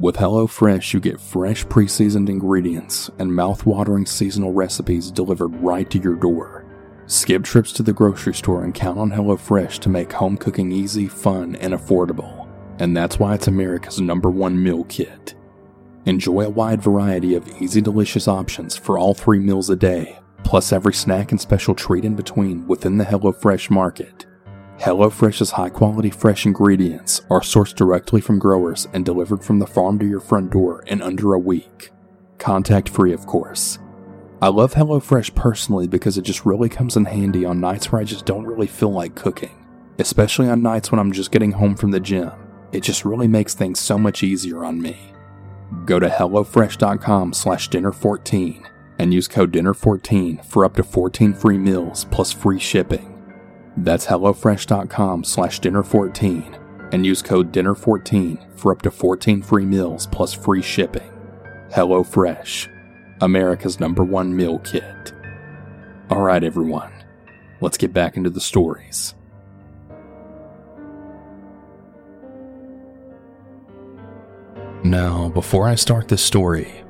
With 0.00 0.14
HelloFresh, 0.14 0.94
you 0.94 1.00
get 1.00 1.20
fresh 1.20 1.68
pre 1.68 1.88
seasoned 1.88 2.30
ingredients 2.30 3.10
and 3.18 3.34
mouth-watering 3.34 4.06
seasonal 4.06 4.52
recipes 4.52 5.10
delivered 5.10 5.48
right 5.56 5.90
to 5.90 5.98
your 5.98 6.14
door. 6.14 6.64
Skip 7.06 7.42
trips 7.42 7.72
to 7.72 7.82
the 7.82 7.92
grocery 7.92 8.34
store 8.34 8.62
and 8.62 8.72
count 8.72 8.96
on 8.96 9.10
HelloFresh 9.10 9.80
to 9.80 9.88
make 9.88 10.12
home 10.12 10.36
cooking 10.36 10.70
easy, 10.70 11.08
fun, 11.08 11.56
and 11.56 11.74
affordable. 11.74 12.46
And 12.78 12.96
that's 12.96 13.18
why 13.18 13.34
it's 13.34 13.48
America's 13.48 14.00
number 14.00 14.30
one 14.30 14.62
meal 14.62 14.84
kit. 14.84 15.34
Enjoy 16.04 16.42
a 16.42 16.48
wide 16.48 16.80
variety 16.80 17.34
of 17.34 17.48
easy, 17.60 17.80
delicious 17.80 18.28
options 18.28 18.76
for 18.76 18.98
all 18.98 19.14
three 19.14 19.40
meals 19.40 19.68
a 19.68 19.74
day, 19.74 20.20
plus 20.44 20.72
every 20.72 20.94
snack 20.94 21.32
and 21.32 21.40
special 21.40 21.74
treat 21.74 22.04
in 22.04 22.14
between 22.14 22.68
within 22.68 22.98
the 22.98 23.04
HelloFresh 23.04 23.68
market. 23.68 24.27
HelloFresh's 24.78 25.50
high 25.50 25.70
quality 25.70 26.08
fresh 26.08 26.46
ingredients 26.46 27.22
are 27.30 27.40
sourced 27.40 27.74
directly 27.74 28.20
from 28.20 28.38
growers 28.38 28.86
and 28.92 29.04
delivered 29.04 29.42
from 29.42 29.58
the 29.58 29.66
farm 29.66 29.98
to 29.98 30.06
your 30.06 30.20
front 30.20 30.52
door 30.52 30.84
in 30.86 31.02
under 31.02 31.34
a 31.34 31.38
week. 31.38 31.90
Contact 32.38 32.88
free, 32.88 33.12
of 33.12 33.26
course. 33.26 33.80
I 34.40 34.48
love 34.48 34.74
HelloFresh 34.74 35.34
personally 35.34 35.88
because 35.88 36.16
it 36.16 36.22
just 36.22 36.46
really 36.46 36.68
comes 36.68 36.96
in 36.96 37.06
handy 37.06 37.44
on 37.44 37.60
nights 37.60 37.90
where 37.90 38.00
I 38.00 38.04
just 38.04 38.24
don't 38.24 38.46
really 38.46 38.68
feel 38.68 38.92
like 38.92 39.16
cooking, 39.16 39.66
especially 39.98 40.48
on 40.48 40.62
nights 40.62 40.92
when 40.92 41.00
I'm 41.00 41.10
just 41.10 41.32
getting 41.32 41.50
home 41.50 41.74
from 41.74 41.90
the 41.90 41.98
gym. 41.98 42.30
It 42.70 42.84
just 42.84 43.04
really 43.04 43.26
makes 43.26 43.54
things 43.54 43.80
so 43.80 43.98
much 43.98 44.22
easier 44.22 44.64
on 44.64 44.80
me. 44.80 45.12
Go 45.86 45.98
to 45.98 46.08
HelloFresh.com 46.08 47.32
slash 47.32 47.68
dinner14 47.68 48.64
and 49.00 49.12
use 49.12 49.26
code 49.26 49.52
dinner14 49.52 50.44
for 50.44 50.64
up 50.64 50.76
to 50.76 50.84
14 50.84 51.34
free 51.34 51.58
meals 51.58 52.04
plus 52.04 52.30
free 52.30 52.60
shipping. 52.60 53.07
That's 53.82 54.06
HelloFresh.com 54.06 55.22
slash 55.22 55.60
dinner14 55.60 56.92
and 56.92 57.06
use 57.06 57.22
code 57.22 57.52
dinner14 57.52 58.58
for 58.58 58.72
up 58.72 58.82
to 58.82 58.90
14 58.90 59.40
free 59.40 59.64
meals 59.64 60.06
plus 60.08 60.32
free 60.34 60.62
shipping. 60.62 61.10
HelloFresh, 61.70 62.68
America's 63.20 63.78
number 63.78 64.02
one 64.02 64.34
meal 64.34 64.58
kit. 64.58 65.12
Alright, 66.10 66.42
everyone, 66.42 66.92
let's 67.60 67.78
get 67.78 67.92
back 67.92 68.16
into 68.16 68.30
the 68.30 68.40
stories. 68.40 69.14
Now, 74.82 75.28
before 75.28 75.68
I 75.68 75.76
start 75.76 76.08
this 76.08 76.22
story, 76.22 76.82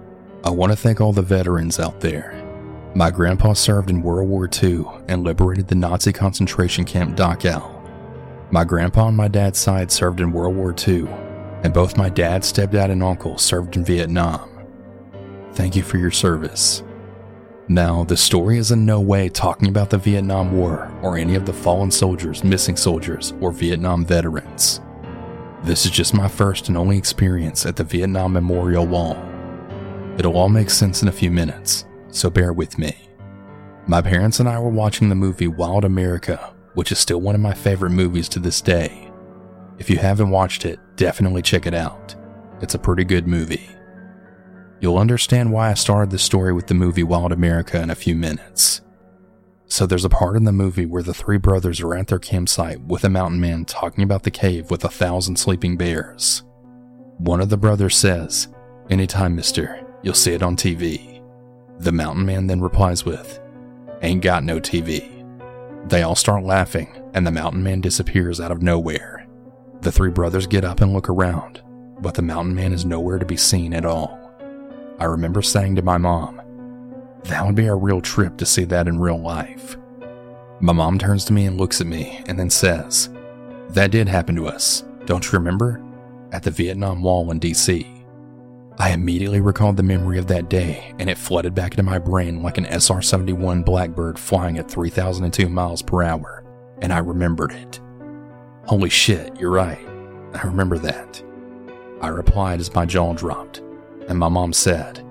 I 0.42 0.50
want 0.50 0.72
to 0.72 0.76
thank 0.76 1.00
all 1.00 1.12
the 1.12 1.20
veterans 1.20 1.78
out 1.78 2.00
there. 2.00 2.47
My 2.94 3.10
grandpa 3.10 3.52
served 3.52 3.90
in 3.90 4.02
World 4.02 4.28
War 4.28 4.48
II 4.62 4.84
and 5.08 5.22
liberated 5.22 5.68
the 5.68 5.74
Nazi 5.74 6.12
concentration 6.12 6.84
camp 6.84 7.16
Dachau. 7.16 7.74
My 8.50 8.64
grandpa 8.64 9.04
on 9.04 9.14
my 9.14 9.28
dad's 9.28 9.58
side 9.58 9.92
served 9.92 10.20
in 10.20 10.32
World 10.32 10.56
War 10.56 10.74
II, 10.86 11.06
and 11.62 11.74
both 11.74 11.98
my 11.98 12.08
dad, 12.08 12.42
stepdad, 12.42 12.90
and 12.90 13.02
uncle 13.02 13.36
served 13.36 13.76
in 13.76 13.84
Vietnam. 13.84 14.48
Thank 15.52 15.76
you 15.76 15.82
for 15.82 15.98
your 15.98 16.10
service. 16.10 16.82
Now, 17.68 18.04
the 18.04 18.16
story 18.16 18.56
is 18.56 18.70
in 18.70 18.86
no 18.86 19.00
way 19.00 19.28
talking 19.28 19.68
about 19.68 19.90
the 19.90 19.98
Vietnam 19.98 20.56
War 20.56 20.90
or 21.02 21.18
any 21.18 21.34
of 21.34 21.44
the 21.44 21.52
fallen 21.52 21.90
soldiers, 21.90 22.42
missing 22.42 22.76
soldiers, 22.76 23.34
or 23.42 23.52
Vietnam 23.52 24.06
veterans. 24.06 24.80
This 25.62 25.84
is 25.84 25.90
just 25.90 26.14
my 26.14 26.28
first 26.28 26.68
and 26.68 26.78
only 26.78 26.96
experience 26.96 27.66
at 27.66 27.76
the 27.76 27.84
Vietnam 27.84 28.32
Memorial 28.32 28.86
Wall. 28.86 29.22
It'll 30.16 30.38
all 30.38 30.48
make 30.48 30.70
sense 30.70 31.02
in 31.02 31.08
a 31.08 31.12
few 31.12 31.30
minutes, 31.30 31.84
so 32.10 32.30
bear 32.30 32.52
with 32.52 32.78
me. 32.78 32.96
My 33.86 34.02
parents 34.02 34.40
and 34.40 34.48
I 34.48 34.58
were 34.58 34.68
watching 34.68 35.08
the 35.08 35.14
movie 35.14 35.48
Wild 35.48 35.84
America, 35.84 36.54
which 36.74 36.92
is 36.92 36.98
still 36.98 37.20
one 37.20 37.34
of 37.34 37.40
my 37.40 37.54
favorite 37.54 37.90
movies 37.90 38.28
to 38.30 38.38
this 38.38 38.60
day. 38.60 39.10
If 39.78 39.88
you 39.88 39.96
haven't 39.96 40.30
watched 40.30 40.64
it, 40.64 40.78
definitely 40.96 41.42
check 41.42 41.66
it 41.66 41.74
out. 41.74 42.14
It's 42.60 42.74
a 42.74 42.78
pretty 42.78 43.04
good 43.04 43.26
movie. 43.26 43.70
You'll 44.80 44.98
understand 44.98 45.52
why 45.52 45.70
I 45.70 45.74
started 45.74 46.10
the 46.10 46.18
story 46.18 46.52
with 46.52 46.66
the 46.66 46.74
movie 46.74 47.02
Wild 47.02 47.32
America 47.32 47.80
in 47.80 47.90
a 47.90 47.94
few 47.94 48.14
minutes. 48.14 48.80
So 49.66 49.86
there's 49.86 50.04
a 50.04 50.10
part 50.10 50.36
in 50.36 50.44
the 50.44 50.52
movie 50.52 50.86
where 50.86 51.02
the 51.02 51.14
three 51.14 51.36
brothers 51.36 51.80
are 51.80 51.94
at 51.94 52.08
their 52.08 52.18
campsite 52.18 52.80
with 52.82 53.04
a 53.04 53.10
mountain 53.10 53.40
man 53.40 53.64
talking 53.64 54.04
about 54.04 54.22
the 54.22 54.30
cave 54.30 54.70
with 54.70 54.84
a 54.84 54.88
thousand 54.88 55.36
sleeping 55.36 55.76
bears. 55.76 56.42
One 57.18 57.40
of 57.40 57.48
the 57.48 57.56
brothers 57.56 57.96
says, 57.96 58.48
Anytime, 58.88 59.34
mister, 59.34 59.84
you'll 60.02 60.14
see 60.14 60.32
it 60.32 60.42
on 60.42 60.56
TV. 60.56 61.07
The 61.78 61.92
mountain 61.92 62.26
man 62.26 62.46
then 62.46 62.60
replies 62.60 63.04
with, 63.04 63.40
Ain't 64.02 64.22
got 64.22 64.44
no 64.44 64.58
TV. 64.60 65.14
They 65.88 66.02
all 66.02 66.16
start 66.16 66.44
laughing, 66.44 66.88
and 67.14 67.26
the 67.26 67.30
mountain 67.30 67.62
man 67.62 67.80
disappears 67.80 68.40
out 68.40 68.50
of 68.50 68.62
nowhere. 68.62 69.26
The 69.80 69.92
three 69.92 70.10
brothers 70.10 70.46
get 70.46 70.64
up 70.64 70.80
and 70.80 70.92
look 70.92 71.08
around, 71.08 71.62
but 72.00 72.14
the 72.14 72.22
mountain 72.22 72.54
man 72.54 72.72
is 72.72 72.84
nowhere 72.84 73.18
to 73.18 73.24
be 73.24 73.36
seen 73.36 73.72
at 73.72 73.84
all. 73.84 74.18
I 74.98 75.04
remember 75.04 75.40
saying 75.40 75.76
to 75.76 75.82
my 75.82 75.98
mom, 75.98 76.40
that 77.24 77.44
would 77.46 77.54
be 77.54 77.66
a 77.66 77.74
real 77.74 78.00
trip 78.00 78.36
to 78.38 78.46
see 78.46 78.64
that 78.64 78.88
in 78.88 78.98
real 78.98 79.20
life. 79.20 79.76
My 80.60 80.72
mom 80.72 80.98
turns 80.98 81.24
to 81.26 81.32
me 81.32 81.46
and 81.46 81.56
looks 81.56 81.80
at 81.80 81.86
me 81.86 82.22
and 82.26 82.38
then 82.38 82.50
says, 82.50 83.10
That 83.70 83.92
did 83.92 84.08
happen 84.08 84.34
to 84.36 84.48
us, 84.48 84.84
don't 85.06 85.24
you 85.24 85.38
remember? 85.38 85.82
At 86.32 86.42
the 86.42 86.50
Vietnam 86.50 87.02
Wall 87.02 87.30
in 87.30 87.38
DC. 87.38 87.97
I 88.78 88.90
immediately 88.90 89.40
recalled 89.40 89.76
the 89.76 89.82
memory 89.82 90.18
of 90.18 90.28
that 90.28 90.48
day 90.48 90.94
and 90.98 91.10
it 91.10 91.18
flooded 91.18 91.54
back 91.54 91.72
into 91.72 91.82
my 91.82 91.98
brain 91.98 92.42
like 92.42 92.58
an 92.58 92.66
SR 92.66 93.02
71 93.02 93.62
Blackbird 93.62 94.18
flying 94.18 94.58
at 94.58 94.70
3,002 94.70 95.48
miles 95.48 95.82
per 95.82 96.02
hour, 96.02 96.44
and 96.80 96.92
I 96.92 96.98
remembered 96.98 97.52
it. 97.52 97.80
Holy 98.66 98.90
shit, 98.90 99.38
you're 99.40 99.50
right. 99.50 99.84
I 100.34 100.42
remember 100.42 100.78
that. 100.78 101.22
I 102.00 102.08
replied 102.08 102.60
as 102.60 102.72
my 102.74 102.86
jaw 102.86 103.14
dropped, 103.14 103.58
and 104.08 104.18
my 104.18 104.28
mom 104.28 104.52
said, 104.52 105.04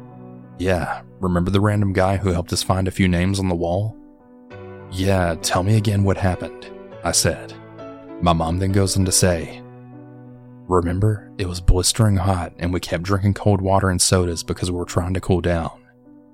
Yeah, 0.57 1.01
Remember 1.19 1.49
the 1.49 1.61
random 1.61 1.93
guy 1.93 2.17
who 2.17 2.29
helped 2.29 2.53
us 2.53 2.61
find 2.61 2.87
a 2.87 2.91
few 2.91 3.07
names 3.07 3.39
on 3.39 3.47
the 3.47 3.55
wall? 3.55 3.97
Yeah, 4.91 5.35
tell 5.41 5.63
me 5.63 5.75
again 5.75 6.03
what 6.03 6.17
happened, 6.17 6.69
I 7.03 7.11
said. 7.11 7.53
My 8.21 8.33
mom 8.33 8.59
then 8.59 8.71
goes 8.71 8.95
on 8.97 9.05
to 9.05 9.11
say, 9.11 9.63
Remember, 10.67 11.31
it 11.37 11.47
was 11.47 11.61
blistering 11.61 12.17
hot 12.17 12.53
and 12.59 12.73
we 12.73 12.79
kept 12.79 13.03
drinking 13.03 13.35
cold 13.35 13.61
water 13.61 13.89
and 13.89 14.01
sodas 14.01 14.43
because 14.43 14.69
we 14.69 14.77
were 14.77 14.85
trying 14.85 15.13
to 15.13 15.21
cool 15.21 15.39
down. 15.39 15.71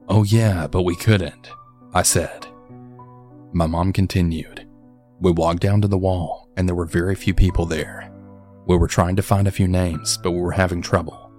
Oh, 0.10 0.24
yeah, 0.24 0.68
but 0.68 0.82
we 0.82 0.96
couldn't, 0.96 1.52
I 1.94 2.02
said. 2.02 2.48
My 3.54 3.68
mom 3.68 3.94
continued, 3.94 4.68
We 5.20 5.32
walked 5.32 5.62
down 5.62 5.82
to 5.82 5.88
the 5.88 5.98
wall 5.98 6.50
and 6.58 6.68
there 6.68 6.76
were 6.76 6.86
very 6.86 7.16
few 7.16 7.34
people 7.34 7.66
there. 7.66 8.12
We 8.66 8.76
were 8.76 8.88
trying 8.88 9.16
to 9.18 9.22
find 9.22 9.48
a 9.48 9.52
few 9.52 9.68
names, 9.68 10.18
but 10.18 10.32
we 10.32 10.42
were 10.42 10.52
having 10.52 10.82
trouble. 10.82 11.32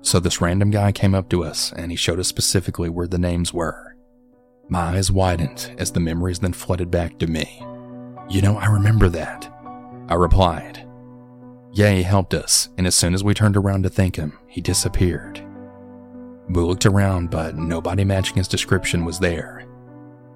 So 0.00 0.18
this 0.18 0.40
random 0.40 0.70
guy 0.70 0.92
came 0.92 1.14
up 1.14 1.28
to 1.28 1.44
us 1.44 1.72
and 1.76 1.90
he 1.90 1.96
showed 1.96 2.18
us 2.18 2.28
specifically 2.28 2.88
where 2.88 3.06
the 3.06 3.18
names 3.18 3.52
were. 3.52 3.96
My 4.68 4.96
eyes 4.96 5.12
widened 5.12 5.74
as 5.78 5.92
the 5.92 6.00
memories 6.00 6.38
then 6.38 6.54
flooded 6.54 6.90
back 6.90 7.18
to 7.18 7.26
me. 7.26 7.62
You 8.30 8.40
know, 8.40 8.56
I 8.56 8.66
remember 8.66 9.08
that. 9.10 9.52
I 10.08 10.14
replied. 10.14 10.86
Yeah, 11.72 11.92
he 11.92 12.02
helped 12.02 12.34
us, 12.34 12.68
and 12.76 12.86
as 12.86 12.94
soon 12.94 13.14
as 13.14 13.22
we 13.22 13.34
turned 13.34 13.56
around 13.56 13.84
to 13.84 13.88
thank 13.88 14.16
him, 14.16 14.38
he 14.46 14.60
disappeared. 14.60 15.44
We 16.48 16.62
looked 16.62 16.86
around, 16.86 17.30
but 17.30 17.56
nobody 17.56 18.04
matching 18.04 18.36
his 18.36 18.48
description 18.48 19.04
was 19.04 19.20
there. 19.20 19.66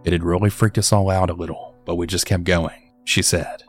It 0.04 0.12
had 0.12 0.22
really 0.22 0.50
freaked 0.50 0.78
us 0.78 0.92
all 0.92 1.10
out 1.10 1.30
a 1.30 1.34
little, 1.34 1.74
but 1.84 1.96
we 1.96 2.06
just 2.06 2.26
kept 2.26 2.44
going, 2.44 2.92
she 3.04 3.20
said. 3.20 3.64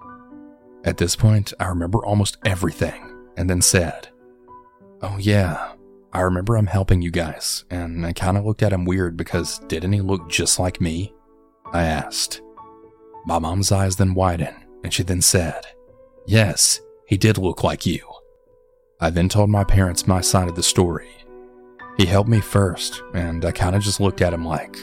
At 0.83 0.97
this 0.97 1.15
point, 1.15 1.53
I 1.59 1.65
remember 1.65 2.05
almost 2.05 2.37
everything, 2.45 3.15
and 3.35 3.49
then 3.49 3.61
said, 3.61 4.09
Oh, 5.01 5.17
yeah, 5.17 5.73
I 6.13 6.21
remember 6.21 6.55
I'm 6.55 6.67
helping 6.67 7.01
you 7.01 7.09
guys, 7.09 7.65
and 7.71 8.05
I 8.05 8.13
kind 8.13 8.37
of 8.37 8.45
looked 8.45 8.63
at 8.63 8.73
him 8.73 8.85
weird 8.85 9.17
because 9.17 9.59
didn't 9.67 9.93
he 9.93 10.01
look 10.01 10.29
just 10.29 10.59
like 10.59 10.79
me? 10.79 11.13
I 11.73 11.83
asked. 11.83 12.41
My 13.25 13.39
mom's 13.39 13.71
eyes 13.71 13.95
then 13.95 14.13
widened, 14.13 14.55
and 14.83 14.93
she 14.93 15.01
then 15.01 15.21
said, 15.21 15.65
Yes, 16.27 16.79
he 17.05 17.17
did 17.17 17.37
look 17.37 17.63
like 17.63 17.85
you. 17.85 17.99
I 18.99 19.09
then 19.09 19.29
told 19.29 19.49
my 19.49 19.63
parents 19.63 20.07
my 20.07 20.21
side 20.21 20.47
of 20.47 20.55
the 20.55 20.63
story. 20.63 21.09
He 21.97 22.05
helped 22.05 22.29
me 22.29 22.41
first, 22.41 23.01
and 23.13 23.45
I 23.45 23.51
kind 23.51 23.75
of 23.75 23.83
just 23.83 23.99
looked 23.99 24.21
at 24.21 24.33
him 24.33 24.45
like, 24.45 24.77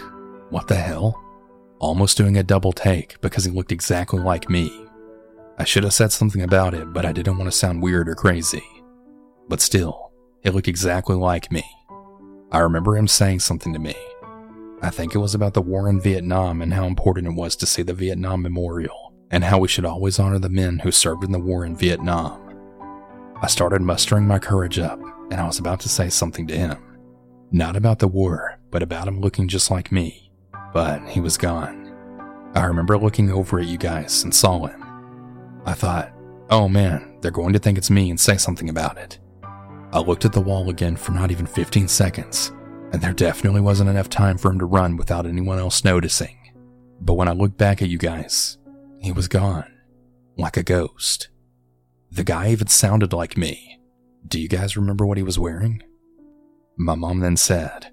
What 0.51 0.69
the 0.69 0.77
hell? 0.77 1.19
Almost 1.79 2.17
doing 2.17 2.37
a 2.37 2.43
double 2.43 2.73
take 2.73 3.21
because 3.21 3.45
he 3.45 3.51
looked 3.51 3.73
exactly 3.73 4.21
like 4.21 4.49
me. 4.49 4.87
I 5.59 5.65
should 5.65 5.85
have 5.85 5.93
said 5.93 6.13
something 6.13 6.43
about 6.43 6.75
it, 6.75 6.93
but 6.93 7.05
I 7.05 7.13
didn't 7.13 7.39
want 7.39 7.51
to 7.51 7.57
sound 7.57 7.83
weird 7.83 8.09
or 8.09 8.15
crazy. 8.15 8.65
But 9.49 9.61
still, 9.61 10.13
he 10.43 10.51
looked 10.51 10.69
exactly 10.69 11.17
like 11.17 11.51
me. 11.51 11.65
I 12.51 12.59
remember 12.59 12.97
him 12.97 13.09
saying 13.09 13.41
something 13.41 13.73
to 13.73 13.79
me. 13.79 13.95
I 14.81 14.91
think 14.91 15.15
it 15.15 15.19
was 15.19 15.35
about 15.35 15.55
the 15.55 15.63
war 15.63 15.89
in 15.89 16.01
Vietnam 16.01 16.61
and 16.63 16.73
how 16.75 16.85
important 16.85 17.27
it 17.27 17.35
was 17.35 17.57
to 17.57 17.67
see 17.67 17.83
the 17.83 17.95
Vietnam 17.95 18.43
Memorial, 18.43 19.02
and 19.33 19.43
how 19.43 19.59
we 19.59 19.67
should 19.67 19.87
always 19.87 20.19
honor 20.19 20.39
the 20.39 20.49
men 20.49 20.79
who 20.79 20.93
served 20.93 21.25
in 21.25 21.33
the 21.33 21.39
war 21.39 21.65
in 21.65 21.75
Vietnam. 21.75 22.39
I 23.41 23.49
started 23.49 23.81
mustering 23.81 24.27
my 24.27 24.39
courage 24.39 24.79
up, 24.79 25.01
and 25.31 25.41
I 25.41 25.47
was 25.47 25.59
about 25.59 25.81
to 25.81 25.89
say 25.89 26.11
something 26.11 26.47
to 26.47 26.57
him. 26.57 26.77
Not 27.51 27.75
about 27.75 27.99
the 27.99 28.09
war, 28.09 28.61
but 28.71 28.83
about 28.83 29.09
him 29.09 29.21
looking 29.21 29.49
just 29.49 29.71
like 29.71 29.91
me. 29.91 30.31
But 30.73 31.09
he 31.09 31.21
was 31.21 31.37
gone. 31.37 31.93
I 32.55 32.65
remember 32.67 32.99
looking 32.99 33.31
over 33.31 33.59
at 33.59 33.67
you 33.67 33.79
guys 33.79 34.23
and 34.23 34.35
saw 34.35 34.67
him. 34.67 34.85
I 35.65 35.73
thought, 35.73 36.13
oh 36.51 36.69
man, 36.69 37.17
they're 37.21 37.31
going 37.31 37.55
to 37.55 37.59
think 37.59 37.79
it's 37.79 37.91
me 37.91 38.11
and 38.11 38.21
say 38.21 38.37
something 38.37 38.69
about 38.69 38.99
it. 38.99 39.19
I 39.93 40.01
looked 40.01 40.25
at 40.25 40.33
the 40.33 40.41
wall 40.41 40.71
again 40.71 40.97
for 40.97 41.13
not 41.13 41.31
even 41.31 41.47
15 41.47 41.89
seconds, 41.89 42.53
and 42.93 43.01
there 43.01 43.13
definitely 43.13 43.61
wasn't 43.61 43.91
enough 43.91 44.11
time 44.11 44.37
for 44.37 44.51
him 44.51 44.59
to 44.59 44.67
run 44.67 44.97
without 44.97 45.27
anyone 45.27 45.59
else 45.59 45.85
noticing. 45.85 46.39
But 47.01 47.15
when 47.15 47.29
I 47.29 47.33
looked 47.33 47.59
back 47.59 47.83
at 47.83 47.89
you 47.89 47.99
guys, 47.99 48.59
he 49.03 49.13
was 49.13 49.29
gone, 49.29 49.73
like 50.37 50.57
a 50.57 50.63
ghost. 50.63 51.29
The 52.11 52.25
guy 52.25 52.51
even 52.51 52.69
sounded 52.69 53.13
like 53.13 53.37
me. 53.37 53.81
Do 54.27 54.41
you 54.41 54.49
guys 54.49 54.77
remember 54.77 55.07
what 55.07 55.17
he 55.17 55.23
was 55.23 55.39
wearing? 55.39 55.83
My 56.77 56.95
mom 56.95 57.21
then 57.21 57.37
said, 57.37 57.93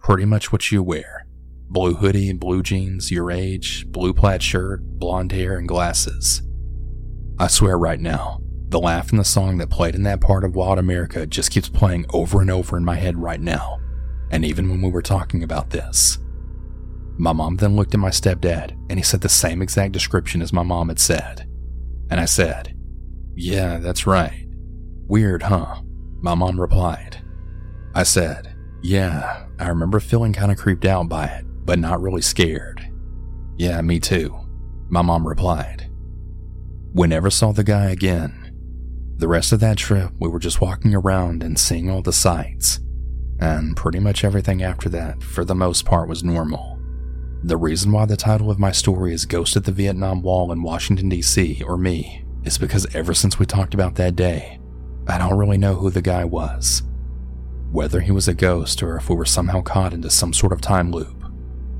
Pretty 0.00 0.24
much 0.24 0.52
what 0.52 0.70
you 0.70 0.82
wear 0.82 1.26
blue 1.74 1.94
hoodie, 1.94 2.30
and 2.30 2.38
blue 2.38 2.62
jeans, 2.62 3.10
your 3.10 3.30
age, 3.30 3.84
blue 3.88 4.14
plaid 4.14 4.42
shirt, 4.42 4.80
blonde 4.98 5.32
hair, 5.32 5.58
and 5.58 5.66
glasses. 5.66 6.42
I 7.38 7.48
swear 7.48 7.76
right 7.76 7.98
now, 7.98 8.40
the 8.68 8.78
laugh 8.78 9.10
in 9.10 9.18
the 9.18 9.24
song 9.24 9.58
that 9.58 9.70
played 9.70 9.94
in 9.94 10.04
that 10.04 10.20
part 10.20 10.44
of 10.44 10.54
Wild 10.54 10.78
America 10.78 11.26
just 11.26 11.50
keeps 11.50 11.68
playing 11.68 12.06
over 12.12 12.40
and 12.40 12.50
over 12.50 12.76
in 12.76 12.84
my 12.84 12.96
head 12.96 13.16
right 13.18 13.40
now, 13.40 13.80
and 14.30 14.44
even 14.44 14.70
when 14.70 14.82
we 14.82 14.90
were 14.90 15.02
talking 15.02 15.42
about 15.42 15.70
this. 15.70 16.18
My 17.16 17.32
mom 17.32 17.56
then 17.56 17.76
looked 17.76 17.94
at 17.94 18.00
my 18.00 18.10
stepdad, 18.10 18.72
and 18.90 18.98
he 18.98 19.02
said 19.02 19.20
the 19.20 19.28
same 19.28 19.62
exact 19.62 19.92
description 19.92 20.42
as 20.42 20.52
my 20.52 20.62
mom 20.62 20.88
had 20.88 20.98
said. 20.98 21.48
And 22.10 22.20
I 22.20 22.24
said, 22.24 22.76
Yeah, 23.34 23.78
that's 23.78 24.06
right. 24.06 24.46
Weird, 25.06 25.42
huh? 25.42 25.82
My 26.20 26.34
mom 26.34 26.60
replied. 26.60 27.22
I 27.94 28.02
said, 28.02 28.54
Yeah, 28.82 29.46
I 29.58 29.68
remember 29.68 30.00
feeling 30.00 30.32
kind 30.32 30.50
of 30.50 30.58
creeped 30.58 30.84
out 30.84 31.08
by 31.08 31.26
it, 31.26 31.44
but 31.64 31.78
not 31.78 32.02
really 32.02 32.22
scared. 32.22 32.84
Yeah, 33.56 33.80
me 33.82 34.00
too, 34.00 34.36
my 34.88 35.02
mom 35.02 35.26
replied. 35.26 35.90
We 36.92 37.06
never 37.06 37.30
saw 37.30 37.52
the 37.52 37.64
guy 37.64 37.90
again. 37.90 38.40
The 39.16 39.28
rest 39.28 39.52
of 39.52 39.60
that 39.60 39.78
trip, 39.78 40.10
we 40.18 40.28
were 40.28 40.40
just 40.40 40.60
walking 40.60 40.94
around 40.94 41.44
and 41.44 41.58
seeing 41.58 41.88
all 41.88 42.02
the 42.02 42.12
sights, 42.12 42.80
and 43.38 43.76
pretty 43.76 44.00
much 44.00 44.24
everything 44.24 44.62
after 44.62 44.88
that, 44.88 45.22
for 45.22 45.44
the 45.44 45.54
most 45.54 45.84
part, 45.84 46.08
was 46.08 46.24
normal. 46.24 46.73
The 47.44 47.58
reason 47.58 47.92
why 47.92 48.06
the 48.06 48.16
title 48.16 48.50
of 48.50 48.58
my 48.58 48.72
story 48.72 49.12
is 49.12 49.26
Ghost 49.26 49.54
at 49.54 49.64
the 49.64 49.70
Vietnam 49.70 50.22
Wall 50.22 50.50
in 50.50 50.62
Washington, 50.62 51.10
D.C., 51.10 51.62
or 51.66 51.76
me, 51.76 52.24
is 52.42 52.56
because 52.56 52.86
ever 52.94 53.12
since 53.12 53.38
we 53.38 53.44
talked 53.44 53.74
about 53.74 53.96
that 53.96 54.16
day, 54.16 54.58
I 55.06 55.18
don't 55.18 55.36
really 55.36 55.58
know 55.58 55.74
who 55.74 55.90
the 55.90 56.00
guy 56.00 56.24
was. 56.24 56.84
Whether 57.70 58.00
he 58.00 58.12
was 58.12 58.28
a 58.28 58.32
ghost 58.32 58.82
or 58.82 58.96
if 58.96 59.10
we 59.10 59.14
were 59.14 59.26
somehow 59.26 59.60
caught 59.60 59.92
into 59.92 60.08
some 60.08 60.32
sort 60.32 60.54
of 60.54 60.62
time 60.62 60.90
loop, 60.90 61.22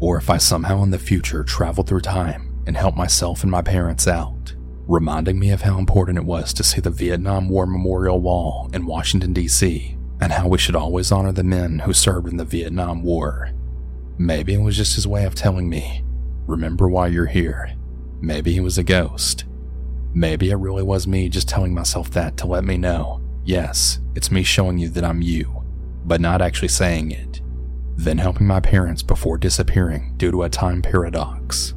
or 0.01 0.19
if 0.19 0.29
I 0.29 0.37
somehow 0.37 0.83
in 0.83 0.91
the 0.91 0.99
future 0.99 1.43
traveled 1.43 1.89
through 1.89 2.03
time 2.03 2.63
and 2.67 2.77
helped 2.77 2.99
myself 2.99 3.43
and 3.43 3.51
my 3.51 3.63
parents 3.63 4.07
out 4.07 4.55
reminding 4.87 5.39
me 5.39 5.51
of 5.51 5.63
how 5.63 5.79
important 5.79 6.19
it 6.19 6.25
was 6.27 6.53
to 6.53 6.63
see 6.63 6.79
the 6.79 6.91
Vietnam 6.91 7.49
War 7.49 7.67
Memorial 7.67 8.21
Wall 8.21 8.69
in 8.75 8.85
Washington, 8.85 9.33
D.C., 9.33 9.97
and 10.21 10.33
how 10.33 10.47
we 10.47 10.59
should 10.59 10.77
always 10.77 11.11
honor 11.11 11.33
the 11.33 11.43
men 11.43 11.79
who 11.81 11.95
served 11.95 12.29
in 12.29 12.37
the 12.37 12.45
Vietnam 12.45 13.03
War. 13.03 13.51
Maybe 14.19 14.55
it 14.55 14.61
was 14.61 14.77
just 14.77 14.95
his 14.95 15.07
way 15.07 15.25
of 15.25 15.35
telling 15.35 15.69
me, 15.69 16.05
remember 16.47 16.89
why 16.89 17.09
you're 17.09 17.27
here. 17.27 17.75
Maybe 18.21 18.53
he 18.53 18.61
was 18.61 18.79
a 18.79 18.85
ghost. 18.85 19.45
Maybe 20.15 20.51
it 20.51 20.57
really 20.57 20.83
was 20.85 21.07
me 21.07 21.29
just 21.29 21.49
telling 21.49 21.75
myself 21.75 22.11
that 22.13 22.37
to 22.39 22.47
let 22.47 22.65
me 22.65 22.77
know, 22.77 23.21
yes, 23.45 23.99
it's 24.15 24.31
me 24.31 24.45
showing 24.45 24.79
you 24.79 24.89
that 24.91 25.05
I'm 25.05 25.23
you, 25.23 25.65
but 26.05 26.21
not 26.21 26.41
actually 26.41 26.69
saying 26.69 27.11
it. 27.11 27.41
Then 27.97 28.19
helping 28.19 28.47
my 28.47 28.61
parents 28.61 29.03
before 29.03 29.39
disappearing 29.39 30.15
due 30.17 30.31
to 30.31 30.45
a 30.45 30.49
time 30.49 30.83
paradox. 30.83 31.75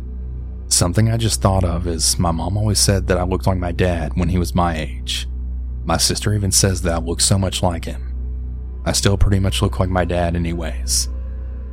Something 0.67 1.09
I 1.09 1.17
just 1.17 1.41
thought 1.41 1.63
of 1.63 1.87
is 1.87 2.19
my 2.19 2.31
mom 2.31 2.57
always 2.57 2.79
said 2.79 3.07
that 3.07 3.17
I 3.17 3.23
looked 3.23 3.47
like 3.47 3.57
my 3.57 3.71
dad 3.71 4.11
when 4.15 4.29
he 4.29 4.37
was 4.37 4.53
my 4.53 4.77
age. 4.77 5.27
My 5.85 5.97
sister 5.97 6.33
even 6.33 6.51
says 6.51 6.81
that 6.83 6.93
I 6.93 6.97
look 6.99 7.21
so 7.21 7.39
much 7.39 7.63
like 7.63 7.85
him. 7.85 8.13
I 8.85 8.91
still 8.91 9.17
pretty 9.17 9.39
much 9.39 9.61
look 9.61 9.79
like 9.79 9.89
my 9.89 10.05
dad, 10.05 10.35
anyways. 10.35 11.09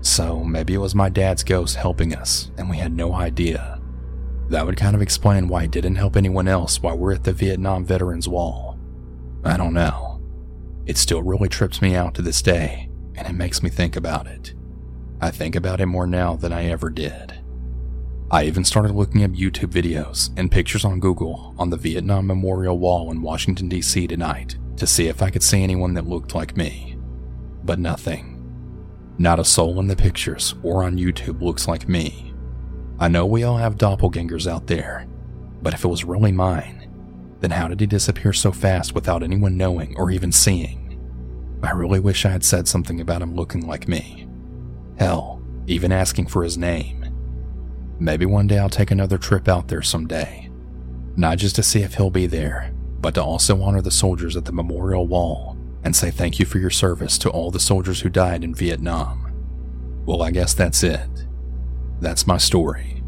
So 0.04 0.44
maybe 0.44 0.75
it 0.75 0.78
was 0.78 0.94
my 0.94 1.08
dad's 1.08 1.42
ghost 1.42 1.76
helping 1.76 2.14
us, 2.14 2.50
and 2.58 2.68
we 2.68 2.76
had 2.76 2.92
no 2.92 3.14
idea. 3.14 3.80
That 4.50 4.66
would 4.66 4.76
kind 4.76 4.94
of 4.94 5.00
explain 5.00 5.49
why 5.49 5.62
he 5.62 5.68
didn't 5.68 5.94
help 5.94 6.14
anyone 6.14 6.46
else 6.46 6.82
while 6.82 6.96
we're 6.96 7.14
at 7.14 7.25
the 7.25 7.32
Vietnam 7.32 7.87
Veterans 7.87 8.28
Wall. 8.28 8.78
I 9.44 9.56
don't 9.56 9.73
know. 9.73 10.23
It 10.84 10.99
still 10.99 11.23
really 11.23 11.49
trips 11.49 11.80
me 11.80 11.94
out 11.94 12.14
to 12.14 12.23
this 12.23 12.42
day, 12.42 12.90
and 13.14 13.26
it 13.26 13.32
makes 13.32 13.62
me 13.62 13.70
think 13.70 13.96
about 13.96 14.26
it. 14.26 14.52
I 15.23 15.30
think 15.30 15.56
about 15.56 15.80
it 15.80 15.87
more 15.87 16.06
now 16.06 16.37
than 16.37 16.52
I 16.52 16.66
ever 16.66 16.90
did. 16.90 17.40
I 18.30 18.45
even 18.45 18.64
started 18.64 18.93
looking 18.93 19.25
up 19.25 19.30
YouTube 19.30 19.71
videos 19.71 20.30
and 20.36 20.52
pictures 20.52 20.84
on 20.84 21.00
Google 21.00 21.54
on 21.58 21.71
the 21.71 21.78
Vietnam 21.78 22.26
Memorial 22.26 22.78
Wall 22.78 23.10
in 23.10 23.23
Washington, 23.23 23.71
D.C. 23.71 24.06
tonight 24.06 24.58
to 24.76 24.86
see 24.86 25.08
if 25.08 25.23
I 25.23 25.30
could 25.30 25.43
see 25.43 25.62
anyone 25.62 25.95
that 25.95 26.06
looked 26.06 26.34
like 26.34 26.58
me. 26.58 26.99
But 27.64 27.78
nothing. 27.78 28.33
Not 29.16 29.38
a 29.38 29.44
soul 29.44 29.78
in 29.78 29.86
the 29.86 29.94
pictures 29.94 30.54
or 30.62 30.82
on 30.82 30.96
YouTube 30.96 31.40
looks 31.40 31.68
like 31.68 31.88
me. 31.88 32.34
I 32.98 33.08
know 33.08 33.26
we 33.26 33.44
all 33.44 33.56
have 33.58 33.76
doppelgangers 33.76 34.50
out 34.50 34.66
there, 34.66 35.06
but 35.62 35.72
if 35.72 35.84
it 35.84 35.88
was 35.88 36.04
really 36.04 36.32
mine, 36.32 36.90
then 37.40 37.52
how 37.52 37.68
did 37.68 37.80
he 37.80 37.86
disappear 37.86 38.32
so 38.32 38.50
fast 38.50 38.94
without 38.94 39.22
anyone 39.22 39.56
knowing 39.56 39.94
or 39.96 40.10
even 40.10 40.32
seeing? 40.32 41.00
I 41.62 41.70
really 41.70 42.00
wish 42.00 42.24
I 42.24 42.30
had 42.30 42.44
said 42.44 42.66
something 42.66 43.00
about 43.00 43.22
him 43.22 43.34
looking 43.34 43.66
like 43.66 43.86
me. 43.86 44.28
Hell, 44.98 45.42
even 45.66 45.92
asking 45.92 46.26
for 46.26 46.42
his 46.42 46.58
name. 46.58 47.06
Maybe 48.00 48.26
one 48.26 48.48
day 48.48 48.58
I'll 48.58 48.68
take 48.68 48.90
another 48.90 49.18
trip 49.18 49.48
out 49.48 49.68
there 49.68 49.82
someday. 49.82 50.50
Not 51.16 51.38
just 51.38 51.54
to 51.56 51.62
see 51.62 51.82
if 51.82 51.94
he'll 51.94 52.10
be 52.10 52.26
there, 52.26 52.72
but 53.00 53.14
to 53.14 53.22
also 53.22 53.62
honor 53.62 53.80
the 53.80 53.90
soldiers 53.90 54.36
at 54.36 54.44
the 54.44 54.52
memorial 54.52 55.06
wall 55.06 55.53
and 55.84 55.94
say 55.94 56.10
thank 56.10 56.38
you 56.38 56.47
for 56.47 56.58
your 56.58 56.70
service 56.70 57.18
to 57.18 57.30
all 57.30 57.50
the 57.50 57.60
soldiers 57.60 58.00
who 58.00 58.08
died 58.08 58.42
in 58.42 58.54
Vietnam. 58.54 59.32
Well, 60.06 60.23
I 60.23 60.30
guess 60.30 60.54
that's 60.54 60.82
it. 60.82 61.26
That's 62.00 62.26
my 62.26 62.38
story. 62.38 63.02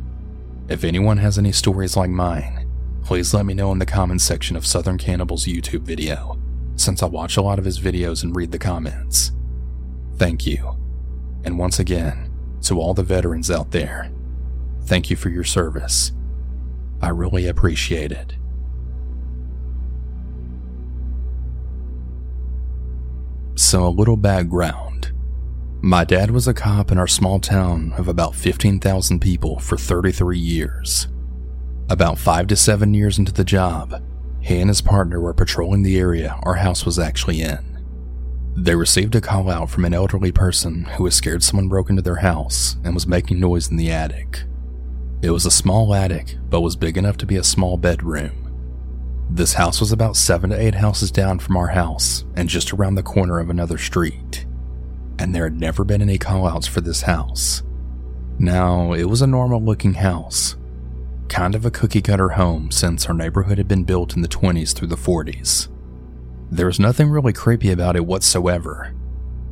If 0.68 0.84
anyone 0.84 1.18
has 1.18 1.38
any 1.38 1.52
stories 1.52 1.96
like 1.96 2.10
mine, 2.10 2.70
please 3.04 3.32
let 3.34 3.46
me 3.46 3.54
know 3.54 3.72
in 3.72 3.78
the 3.78 3.86
comments 3.86 4.24
section 4.24 4.56
of 4.56 4.66
Southern 4.66 4.98
Cannibal's 4.98 5.46
YouTube 5.46 5.82
video, 5.82 6.40
since 6.76 7.02
I 7.02 7.06
watch 7.06 7.36
a 7.36 7.42
lot 7.42 7.58
of 7.58 7.64
his 7.64 7.80
videos 7.80 8.22
and 8.22 8.34
read 8.34 8.52
the 8.52 8.58
comments. 8.58 9.32
Thank 10.16 10.46
you. 10.46 10.76
And 11.44 11.58
once 11.58 11.78
again, 11.78 12.32
to 12.62 12.80
all 12.80 12.94
the 12.94 13.02
veterans 13.02 13.50
out 13.50 13.70
there, 13.70 14.10
Thank 14.86 15.10
you 15.10 15.16
for 15.16 15.30
your 15.30 15.42
service. 15.42 16.12
I 17.02 17.08
really 17.08 17.48
appreciate 17.48 18.12
it. 18.12 18.36
So, 23.58 23.86
a 23.86 23.88
little 23.88 24.18
background. 24.18 25.12
My 25.80 26.04
dad 26.04 26.30
was 26.30 26.46
a 26.46 26.52
cop 26.52 26.92
in 26.92 26.98
our 26.98 27.06
small 27.06 27.40
town 27.40 27.94
of 27.96 28.06
about 28.06 28.34
15,000 28.34 29.18
people 29.18 29.58
for 29.60 29.78
33 29.78 30.38
years. 30.38 31.08
About 31.88 32.18
five 32.18 32.48
to 32.48 32.56
seven 32.56 32.92
years 32.92 33.18
into 33.18 33.32
the 33.32 33.44
job, 33.44 34.02
he 34.42 34.58
and 34.60 34.68
his 34.68 34.82
partner 34.82 35.22
were 35.22 35.32
patrolling 35.32 35.82
the 35.82 35.98
area 35.98 36.38
our 36.42 36.56
house 36.56 36.84
was 36.84 36.98
actually 36.98 37.40
in. 37.40 37.82
They 38.56 38.74
received 38.74 39.14
a 39.14 39.22
call 39.22 39.48
out 39.48 39.70
from 39.70 39.86
an 39.86 39.94
elderly 39.94 40.32
person 40.32 40.84
who 40.84 41.04
was 41.04 41.14
scared 41.14 41.42
someone 41.42 41.68
broke 41.68 41.88
into 41.88 42.02
their 42.02 42.16
house 42.16 42.76
and 42.84 42.92
was 42.92 43.06
making 43.06 43.40
noise 43.40 43.70
in 43.70 43.78
the 43.78 43.90
attic. 43.90 44.44
It 45.22 45.30
was 45.30 45.46
a 45.46 45.50
small 45.50 45.94
attic, 45.94 46.36
but 46.50 46.60
was 46.60 46.76
big 46.76 46.98
enough 46.98 47.16
to 47.18 47.26
be 47.26 47.36
a 47.36 47.44
small 47.44 47.78
bedroom. 47.78 48.45
This 49.30 49.54
house 49.54 49.80
was 49.80 49.92
about 49.92 50.16
seven 50.16 50.50
to 50.50 50.60
eight 50.60 50.74
houses 50.74 51.10
down 51.10 51.38
from 51.38 51.56
our 51.56 51.68
house 51.68 52.24
and 52.36 52.48
just 52.48 52.72
around 52.72 52.94
the 52.94 53.02
corner 53.02 53.38
of 53.38 53.50
another 53.50 53.78
street. 53.78 54.46
And 55.18 55.34
there 55.34 55.44
had 55.44 55.58
never 55.58 55.84
been 55.84 56.02
any 56.02 56.18
callouts 56.18 56.68
for 56.68 56.80
this 56.80 57.02
house. 57.02 57.62
Now, 58.38 58.92
it 58.92 59.04
was 59.04 59.22
a 59.22 59.26
normal 59.26 59.62
looking 59.62 59.94
house, 59.94 60.56
kind 61.28 61.54
of 61.54 61.64
a 61.64 61.70
cookie 61.70 62.02
cutter 62.02 62.30
home 62.30 62.70
since 62.70 63.06
our 63.06 63.14
neighborhood 63.14 63.58
had 63.58 63.68
been 63.68 63.84
built 63.84 64.14
in 64.14 64.22
the 64.22 64.28
20s 64.28 64.74
through 64.74 64.88
the 64.88 64.96
40s. 64.96 65.68
There 66.50 66.66
was 66.66 66.78
nothing 66.78 67.10
really 67.10 67.32
creepy 67.32 67.70
about 67.72 67.96
it 67.96 68.06
whatsoever, 68.06 68.94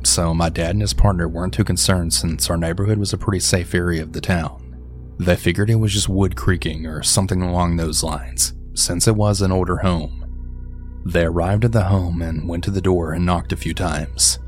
so 0.03 0.33
my 0.33 0.49
dad 0.49 0.71
and 0.71 0.81
his 0.81 0.93
partner 0.93 1.27
weren't 1.27 1.53
too 1.53 1.63
concerned 1.63 2.13
since 2.13 2.49
our 2.49 2.57
neighborhood 2.57 2.97
was 2.97 3.11
a 3.11 3.17
pretty 3.17 3.39
safe 3.39 3.73
area 3.75 4.01
of 4.03 4.13
the 4.13 4.21
town. 4.21 4.61
They 5.17 5.35
figured 5.35 5.69
it 5.69 5.75
was 5.75 5.93
just 5.93 6.09
wood 6.09 6.35
creaking 6.35 6.85
or 6.85 7.03
something 7.03 7.41
along 7.41 7.77
those 7.77 8.03
lines, 8.03 8.53
since 8.75 9.07
it 9.07 9.15
was 9.15 9.41
an 9.41 9.51
older 9.51 9.77
home. 9.77 10.21
They 11.05 11.25
arrived 11.25 11.65
at 11.65 11.71
the 11.71 11.85
home 11.85 12.21
and 12.21 12.47
went 12.47 12.63
to 12.65 12.71
the 12.71 12.81
door 12.81 13.13
and 13.13 13.25
knocked 13.25 13.53
a 13.53 13.57
few 13.57 13.73
times. 13.73 14.39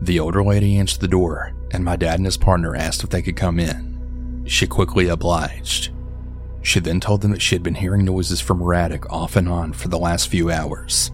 The 0.00 0.20
older 0.20 0.44
lady 0.44 0.76
answered 0.76 1.00
the 1.00 1.08
door, 1.08 1.52
and 1.70 1.84
my 1.84 1.96
dad 1.96 2.18
and 2.18 2.24
his 2.24 2.36
partner 2.36 2.76
asked 2.76 3.02
if 3.02 3.10
they 3.10 3.22
could 3.22 3.36
come 3.36 3.58
in. 3.58 4.44
She 4.46 4.66
quickly 4.66 5.08
obliged. 5.08 5.90
She 6.62 6.80
then 6.80 7.00
told 7.00 7.20
them 7.20 7.32
that 7.32 7.42
she 7.42 7.54
had 7.54 7.62
been 7.62 7.74
hearing 7.74 8.04
noises 8.04 8.40
from 8.40 8.60
her 8.60 8.74
attic 8.74 9.10
off 9.12 9.36
and 9.36 9.48
on 9.48 9.72
for 9.72 9.88
the 9.88 9.98
last 9.98 10.28
few 10.28 10.50
hours. 10.50 11.10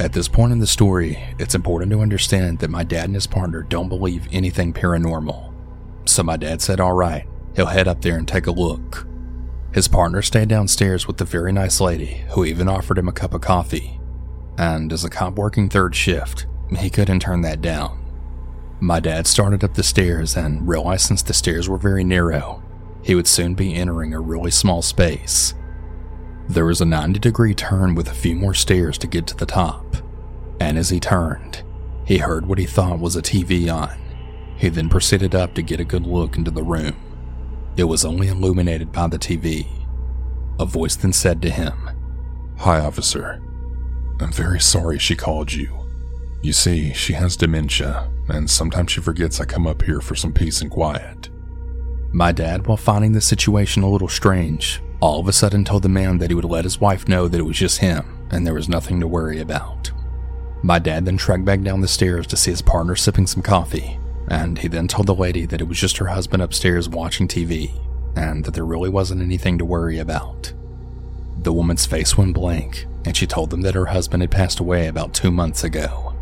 At 0.00 0.12
this 0.12 0.28
point 0.28 0.52
in 0.52 0.58
the 0.58 0.66
story, 0.66 1.18
it's 1.38 1.54
important 1.54 1.90
to 1.92 2.00
understand 2.00 2.60
that 2.60 2.70
my 2.70 2.84
dad 2.84 3.06
and 3.06 3.14
his 3.14 3.26
partner 3.26 3.62
don't 3.62 3.88
believe 3.88 4.28
anything 4.30 4.72
paranormal. 4.72 5.52
So 6.04 6.22
my 6.22 6.36
dad 6.36 6.62
said, 6.62 6.80
Alright, 6.80 7.26
he'll 7.56 7.66
head 7.66 7.88
up 7.88 8.00
there 8.00 8.16
and 8.16 8.26
take 8.26 8.46
a 8.46 8.52
look. 8.52 9.06
His 9.72 9.88
partner 9.88 10.22
stayed 10.22 10.48
downstairs 10.48 11.06
with 11.06 11.18
the 11.18 11.24
very 11.24 11.52
nice 11.52 11.80
lady 11.80 12.24
who 12.30 12.44
even 12.44 12.68
offered 12.68 12.98
him 12.98 13.08
a 13.08 13.12
cup 13.12 13.34
of 13.34 13.42
coffee. 13.42 14.00
And 14.56 14.92
as 14.92 15.04
a 15.04 15.10
cop 15.10 15.34
working 15.34 15.68
third 15.68 15.94
shift, 15.94 16.46
he 16.76 16.90
couldn't 16.90 17.20
turn 17.20 17.42
that 17.42 17.60
down. 17.60 18.04
My 18.80 19.00
dad 19.00 19.26
started 19.26 19.62
up 19.64 19.74
the 19.74 19.82
stairs 19.82 20.36
and 20.36 20.66
realized 20.66 21.06
since 21.06 21.22
the 21.22 21.34
stairs 21.34 21.68
were 21.68 21.78
very 21.78 22.04
narrow, 22.04 22.62
he 23.02 23.14
would 23.14 23.26
soon 23.26 23.54
be 23.54 23.74
entering 23.74 24.14
a 24.14 24.20
really 24.20 24.50
small 24.50 24.82
space. 24.82 25.54
There 26.48 26.64
was 26.64 26.80
a 26.80 26.86
90 26.86 27.18
degree 27.18 27.54
turn 27.54 27.94
with 27.94 28.08
a 28.08 28.14
few 28.14 28.34
more 28.34 28.54
stairs 28.54 28.96
to 28.98 29.06
get 29.06 29.26
to 29.28 29.36
the 29.36 29.46
top, 29.46 29.96
and 30.60 30.78
as 30.78 30.90
he 30.90 31.00
turned, 31.00 31.62
he 32.04 32.18
heard 32.18 32.46
what 32.46 32.58
he 32.58 32.66
thought 32.66 33.00
was 33.00 33.16
a 33.16 33.22
TV 33.22 33.72
on. 33.72 33.98
He 34.56 34.68
then 34.68 34.88
proceeded 34.88 35.34
up 35.34 35.54
to 35.54 35.62
get 35.62 35.80
a 35.80 35.84
good 35.84 36.06
look 36.06 36.36
into 36.36 36.50
the 36.50 36.62
room. 36.62 36.96
It 37.78 37.84
was 37.84 38.04
only 38.04 38.26
illuminated 38.26 38.90
by 38.90 39.06
the 39.06 39.20
TV. 39.20 39.68
A 40.58 40.66
voice 40.66 40.96
then 40.96 41.12
said 41.12 41.40
to 41.42 41.48
him, 41.48 41.72
Hi, 42.56 42.80
officer. 42.80 43.40
I'm 44.20 44.32
very 44.32 44.58
sorry 44.58 44.98
she 44.98 45.14
called 45.14 45.52
you. 45.52 45.88
You 46.42 46.52
see, 46.52 46.92
she 46.92 47.12
has 47.12 47.36
dementia, 47.36 48.10
and 48.26 48.50
sometimes 48.50 48.90
she 48.90 49.00
forgets 49.00 49.40
I 49.40 49.44
come 49.44 49.68
up 49.68 49.82
here 49.82 50.00
for 50.00 50.16
some 50.16 50.32
peace 50.32 50.60
and 50.60 50.68
quiet. 50.68 51.28
My 52.12 52.32
dad, 52.32 52.66
while 52.66 52.76
finding 52.76 53.12
the 53.12 53.20
situation 53.20 53.84
a 53.84 53.88
little 53.88 54.08
strange, 54.08 54.82
all 54.98 55.20
of 55.20 55.28
a 55.28 55.32
sudden 55.32 55.64
told 55.64 55.84
the 55.84 55.88
man 55.88 56.18
that 56.18 56.30
he 56.30 56.34
would 56.34 56.44
let 56.44 56.64
his 56.64 56.80
wife 56.80 57.06
know 57.06 57.28
that 57.28 57.38
it 57.38 57.44
was 57.44 57.58
just 57.58 57.78
him 57.78 58.26
and 58.32 58.44
there 58.44 58.54
was 58.54 58.68
nothing 58.68 58.98
to 58.98 59.06
worry 59.06 59.38
about. 59.38 59.92
My 60.64 60.80
dad 60.80 61.04
then 61.04 61.16
trekked 61.16 61.44
back 61.44 61.62
down 61.62 61.80
the 61.80 61.86
stairs 61.86 62.26
to 62.26 62.36
see 62.36 62.50
his 62.50 62.60
partner 62.60 62.96
sipping 62.96 63.28
some 63.28 63.42
coffee, 63.42 64.00
and 64.30 64.58
he 64.58 64.68
then 64.68 64.88
told 64.88 65.06
the 65.06 65.14
lady 65.14 65.46
that 65.46 65.60
it 65.60 65.68
was 65.68 65.78
just 65.78 65.96
her 65.98 66.06
husband 66.08 66.42
upstairs 66.42 66.88
watching 66.88 67.28
TV 67.28 67.72
and 68.16 68.44
that 68.44 68.54
there 68.54 68.64
really 68.64 68.88
wasn't 68.88 69.22
anything 69.22 69.58
to 69.58 69.64
worry 69.64 69.98
about. 69.98 70.52
The 71.38 71.52
woman's 71.52 71.86
face 71.86 72.18
went 72.18 72.34
blank, 72.34 72.86
and 73.04 73.16
she 73.16 73.26
told 73.26 73.50
them 73.50 73.62
that 73.62 73.74
her 73.74 73.86
husband 73.86 74.22
had 74.22 74.30
passed 74.30 74.58
away 74.58 74.88
about 74.88 75.14
two 75.14 75.30
months 75.30 75.62
ago. 75.62 76.14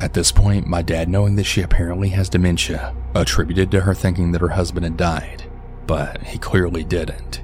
At 0.00 0.12
this 0.12 0.30
point, 0.30 0.66
my 0.66 0.82
dad, 0.82 1.08
knowing 1.08 1.36
that 1.36 1.44
she 1.44 1.62
apparently 1.62 2.10
has 2.10 2.28
dementia, 2.28 2.94
attributed 3.14 3.70
to 3.70 3.80
her 3.80 3.94
thinking 3.94 4.32
that 4.32 4.42
her 4.42 4.48
husband 4.48 4.84
had 4.84 4.96
died, 4.96 5.44
but 5.86 6.22
he 6.24 6.38
clearly 6.38 6.84
didn't. 6.84 7.42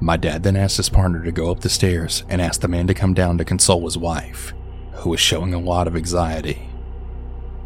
My 0.00 0.16
dad 0.16 0.42
then 0.42 0.56
asked 0.56 0.78
his 0.78 0.88
partner 0.88 1.22
to 1.24 1.32
go 1.32 1.50
up 1.50 1.60
the 1.60 1.68
stairs 1.68 2.24
and 2.28 2.40
asked 2.40 2.62
the 2.62 2.68
man 2.68 2.86
to 2.86 2.94
come 2.94 3.14
down 3.14 3.38
to 3.38 3.44
console 3.44 3.84
his 3.84 3.98
wife, 3.98 4.54
who 4.92 5.10
was 5.10 5.20
showing 5.20 5.52
a 5.52 5.58
lot 5.58 5.86
of 5.86 5.96
anxiety. 5.96 6.65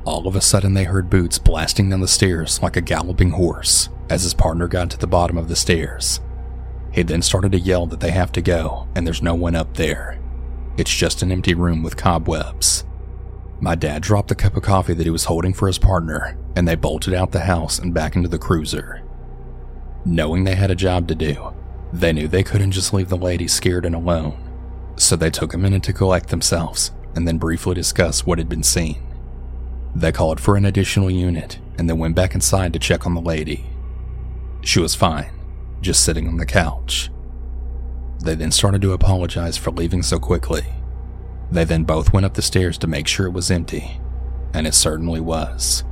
All 0.04 0.26
of 0.26 0.34
a 0.34 0.40
sudden, 0.40 0.74
they 0.74 0.84
heard 0.84 1.10
Boots 1.10 1.38
blasting 1.38 1.90
down 1.90 2.00
the 2.00 2.08
stairs 2.08 2.62
like 2.62 2.76
a 2.76 2.80
galloping 2.80 3.30
horse 3.30 3.88
as 4.08 4.22
his 4.22 4.34
partner 4.34 4.66
got 4.66 4.90
to 4.90 4.98
the 4.98 5.06
bottom 5.06 5.36
of 5.36 5.48
the 5.48 5.56
stairs. 5.56 6.20
He 6.92 7.02
then 7.02 7.22
started 7.22 7.52
to 7.52 7.60
yell 7.60 7.86
that 7.86 8.00
they 8.00 8.10
have 8.10 8.32
to 8.32 8.42
go 8.42 8.88
and 8.94 9.06
there's 9.06 9.22
no 9.22 9.34
one 9.34 9.54
up 9.54 9.76
there. 9.76 10.18
It's 10.76 10.94
just 10.94 11.22
an 11.22 11.30
empty 11.30 11.54
room 11.54 11.82
with 11.82 11.96
cobwebs. 11.96 12.84
My 13.60 13.74
dad 13.74 14.02
dropped 14.02 14.28
the 14.28 14.34
cup 14.34 14.56
of 14.56 14.62
coffee 14.62 14.94
that 14.94 15.04
he 15.04 15.10
was 15.10 15.24
holding 15.24 15.52
for 15.52 15.66
his 15.66 15.78
partner, 15.78 16.38
and 16.56 16.66
they 16.66 16.74
bolted 16.74 17.12
out 17.12 17.32
the 17.32 17.40
house 17.40 17.78
and 17.78 17.92
back 17.92 18.16
into 18.16 18.28
the 18.28 18.38
cruiser. 18.38 19.02
Knowing 20.06 20.44
they 20.44 20.54
had 20.54 20.70
a 20.70 20.74
job 20.74 21.06
to 21.08 21.14
do, 21.14 21.52
they 21.92 22.12
knew 22.12 22.26
they 22.26 22.42
couldn't 22.42 22.70
just 22.70 22.94
leave 22.94 23.10
the 23.10 23.18
lady 23.18 23.46
scared 23.46 23.84
and 23.84 23.94
alone, 23.94 24.38
so 24.96 25.14
they 25.14 25.28
took 25.28 25.52
a 25.52 25.58
minute 25.58 25.82
to 25.82 25.92
collect 25.92 26.30
themselves 26.30 26.92
and 27.14 27.28
then 27.28 27.36
briefly 27.36 27.74
discuss 27.74 28.24
what 28.24 28.38
had 28.38 28.48
been 28.48 28.62
seen. 28.62 29.09
They 29.94 30.12
called 30.12 30.40
for 30.40 30.56
an 30.56 30.64
additional 30.64 31.10
unit 31.10 31.58
and 31.78 31.88
then 31.88 31.98
went 31.98 32.14
back 32.14 32.34
inside 32.34 32.72
to 32.72 32.78
check 32.78 33.06
on 33.06 33.14
the 33.14 33.20
lady. 33.20 33.66
She 34.62 34.80
was 34.80 34.94
fine, 34.94 35.32
just 35.80 36.04
sitting 36.04 36.28
on 36.28 36.36
the 36.36 36.46
couch. 36.46 37.10
They 38.22 38.34
then 38.34 38.52
started 38.52 38.82
to 38.82 38.92
apologize 38.92 39.56
for 39.56 39.70
leaving 39.70 40.02
so 40.02 40.18
quickly 40.18 40.66
they 41.50 41.64
then 41.64 41.84
both 41.84 42.12
went 42.12 42.26
up 42.26 42.34
the 42.34 42.42
stairs 42.42 42.78
to 42.78 42.86
make 42.86 43.08
sure 43.08 43.26
it 43.26 43.32
was 43.32 43.50
empty, 43.50 44.00
and 44.54 44.66
it 44.66 44.74
certainly 44.74 45.20
was. 45.20 45.84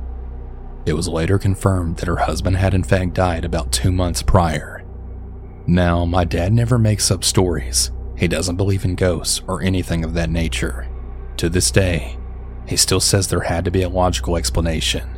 It 0.85 0.93
was 0.93 1.07
later 1.07 1.37
confirmed 1.37 1.97
that 1.97 2.07
her 2.07 2.15
husband 2.15 2.55
had 2.57 2.73
in 2.73 2.83
fact 2.83 3.13
died 3.13 3.43
about 3.43 3.71
two 3.71 3.91
months 3.91 4.23
prior. 4.23 4.83
Now, 5.67 6.05
my 6.05 6.23
dad 6.23 6.53
never 6.53 6.79
makes 6.79 7.11
up 7.11 7.23
stories. 7.23 7.91
He 8.17 8.27
doesn't 8.27 8.55
believe 8.55 8.85
in 8.85 8.95
ghosts 8.95 9.41
or 9.47 9.61
anything 9.61 10.03
of 10.03 10.13
that 10.13 10.29
nature. 10.29 10.87
To 11.37 11.49
this 11.49 11.71
day, 11.71 12.17
he 12.69 12.77
still 12.77 12.99
says 12.99 13.27
there 13.27 13.41
had 13.41 13.65
to 13.65 13.71
be 13.71 13.81
a 13.81 13.89
logical 13.89 14.37
explanation. 14.37 15.09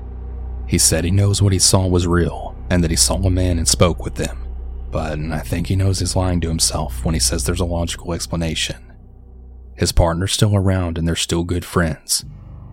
He 0.68 0.78
said 0.78 1.04
he 1.04 1.12
knows 1.12 1.42
what 1.42 1.52
he 1.52 1.60
saw 1.60 1.86
was 1.86 2.08
real 2.08 2.56
and 2.70 2.82
that 2.82 2.92
he 2.92 2.96
saw 2.96 3.16
a 3.16 3.30
man 3.30 3.58
and 3.58 3.68
spoke 3.68 4.04
with 4.06 4.18
him, 4.18 4.48
but 4.90 5.20
I 5.20 5.40
think 5.40 5.68
he 5.68 5.76
knows 5.76 6.00
he's 6.00 6.16
lying 6.16 6.40
to 6.42 6.48
himself 6.48 7.04
when 7.04 7.14
he 7.14 7.20
says 7.20 7.44
there's 7.44 7.60
a 7.60 7.66
logical 7.66 8.14
explanation. 8.14 8.94
His 9.76 9.92
partner's 9.92 10.32
still 10.32 10.56
around 10.56 10.98
and 10.98 11.06
they're 11.06 11.16
still 11.18 11.44
good 11.44 11.66
friends, 11.66 12.24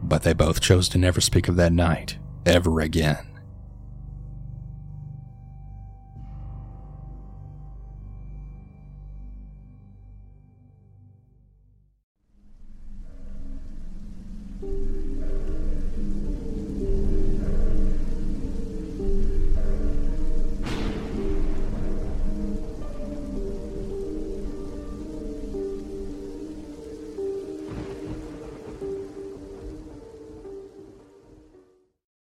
but 0.00 0.22
they 0.22 0.32
both 0.32 0.60
chose 0.60 0.88
to 0.90 0.98
never 0.98 1.20
speak 1.20 1.48
of 1.48 1.56
that 1.56 1.72
night 1.72 2.18
ever 2.46 2.80
again. 2.80 3.27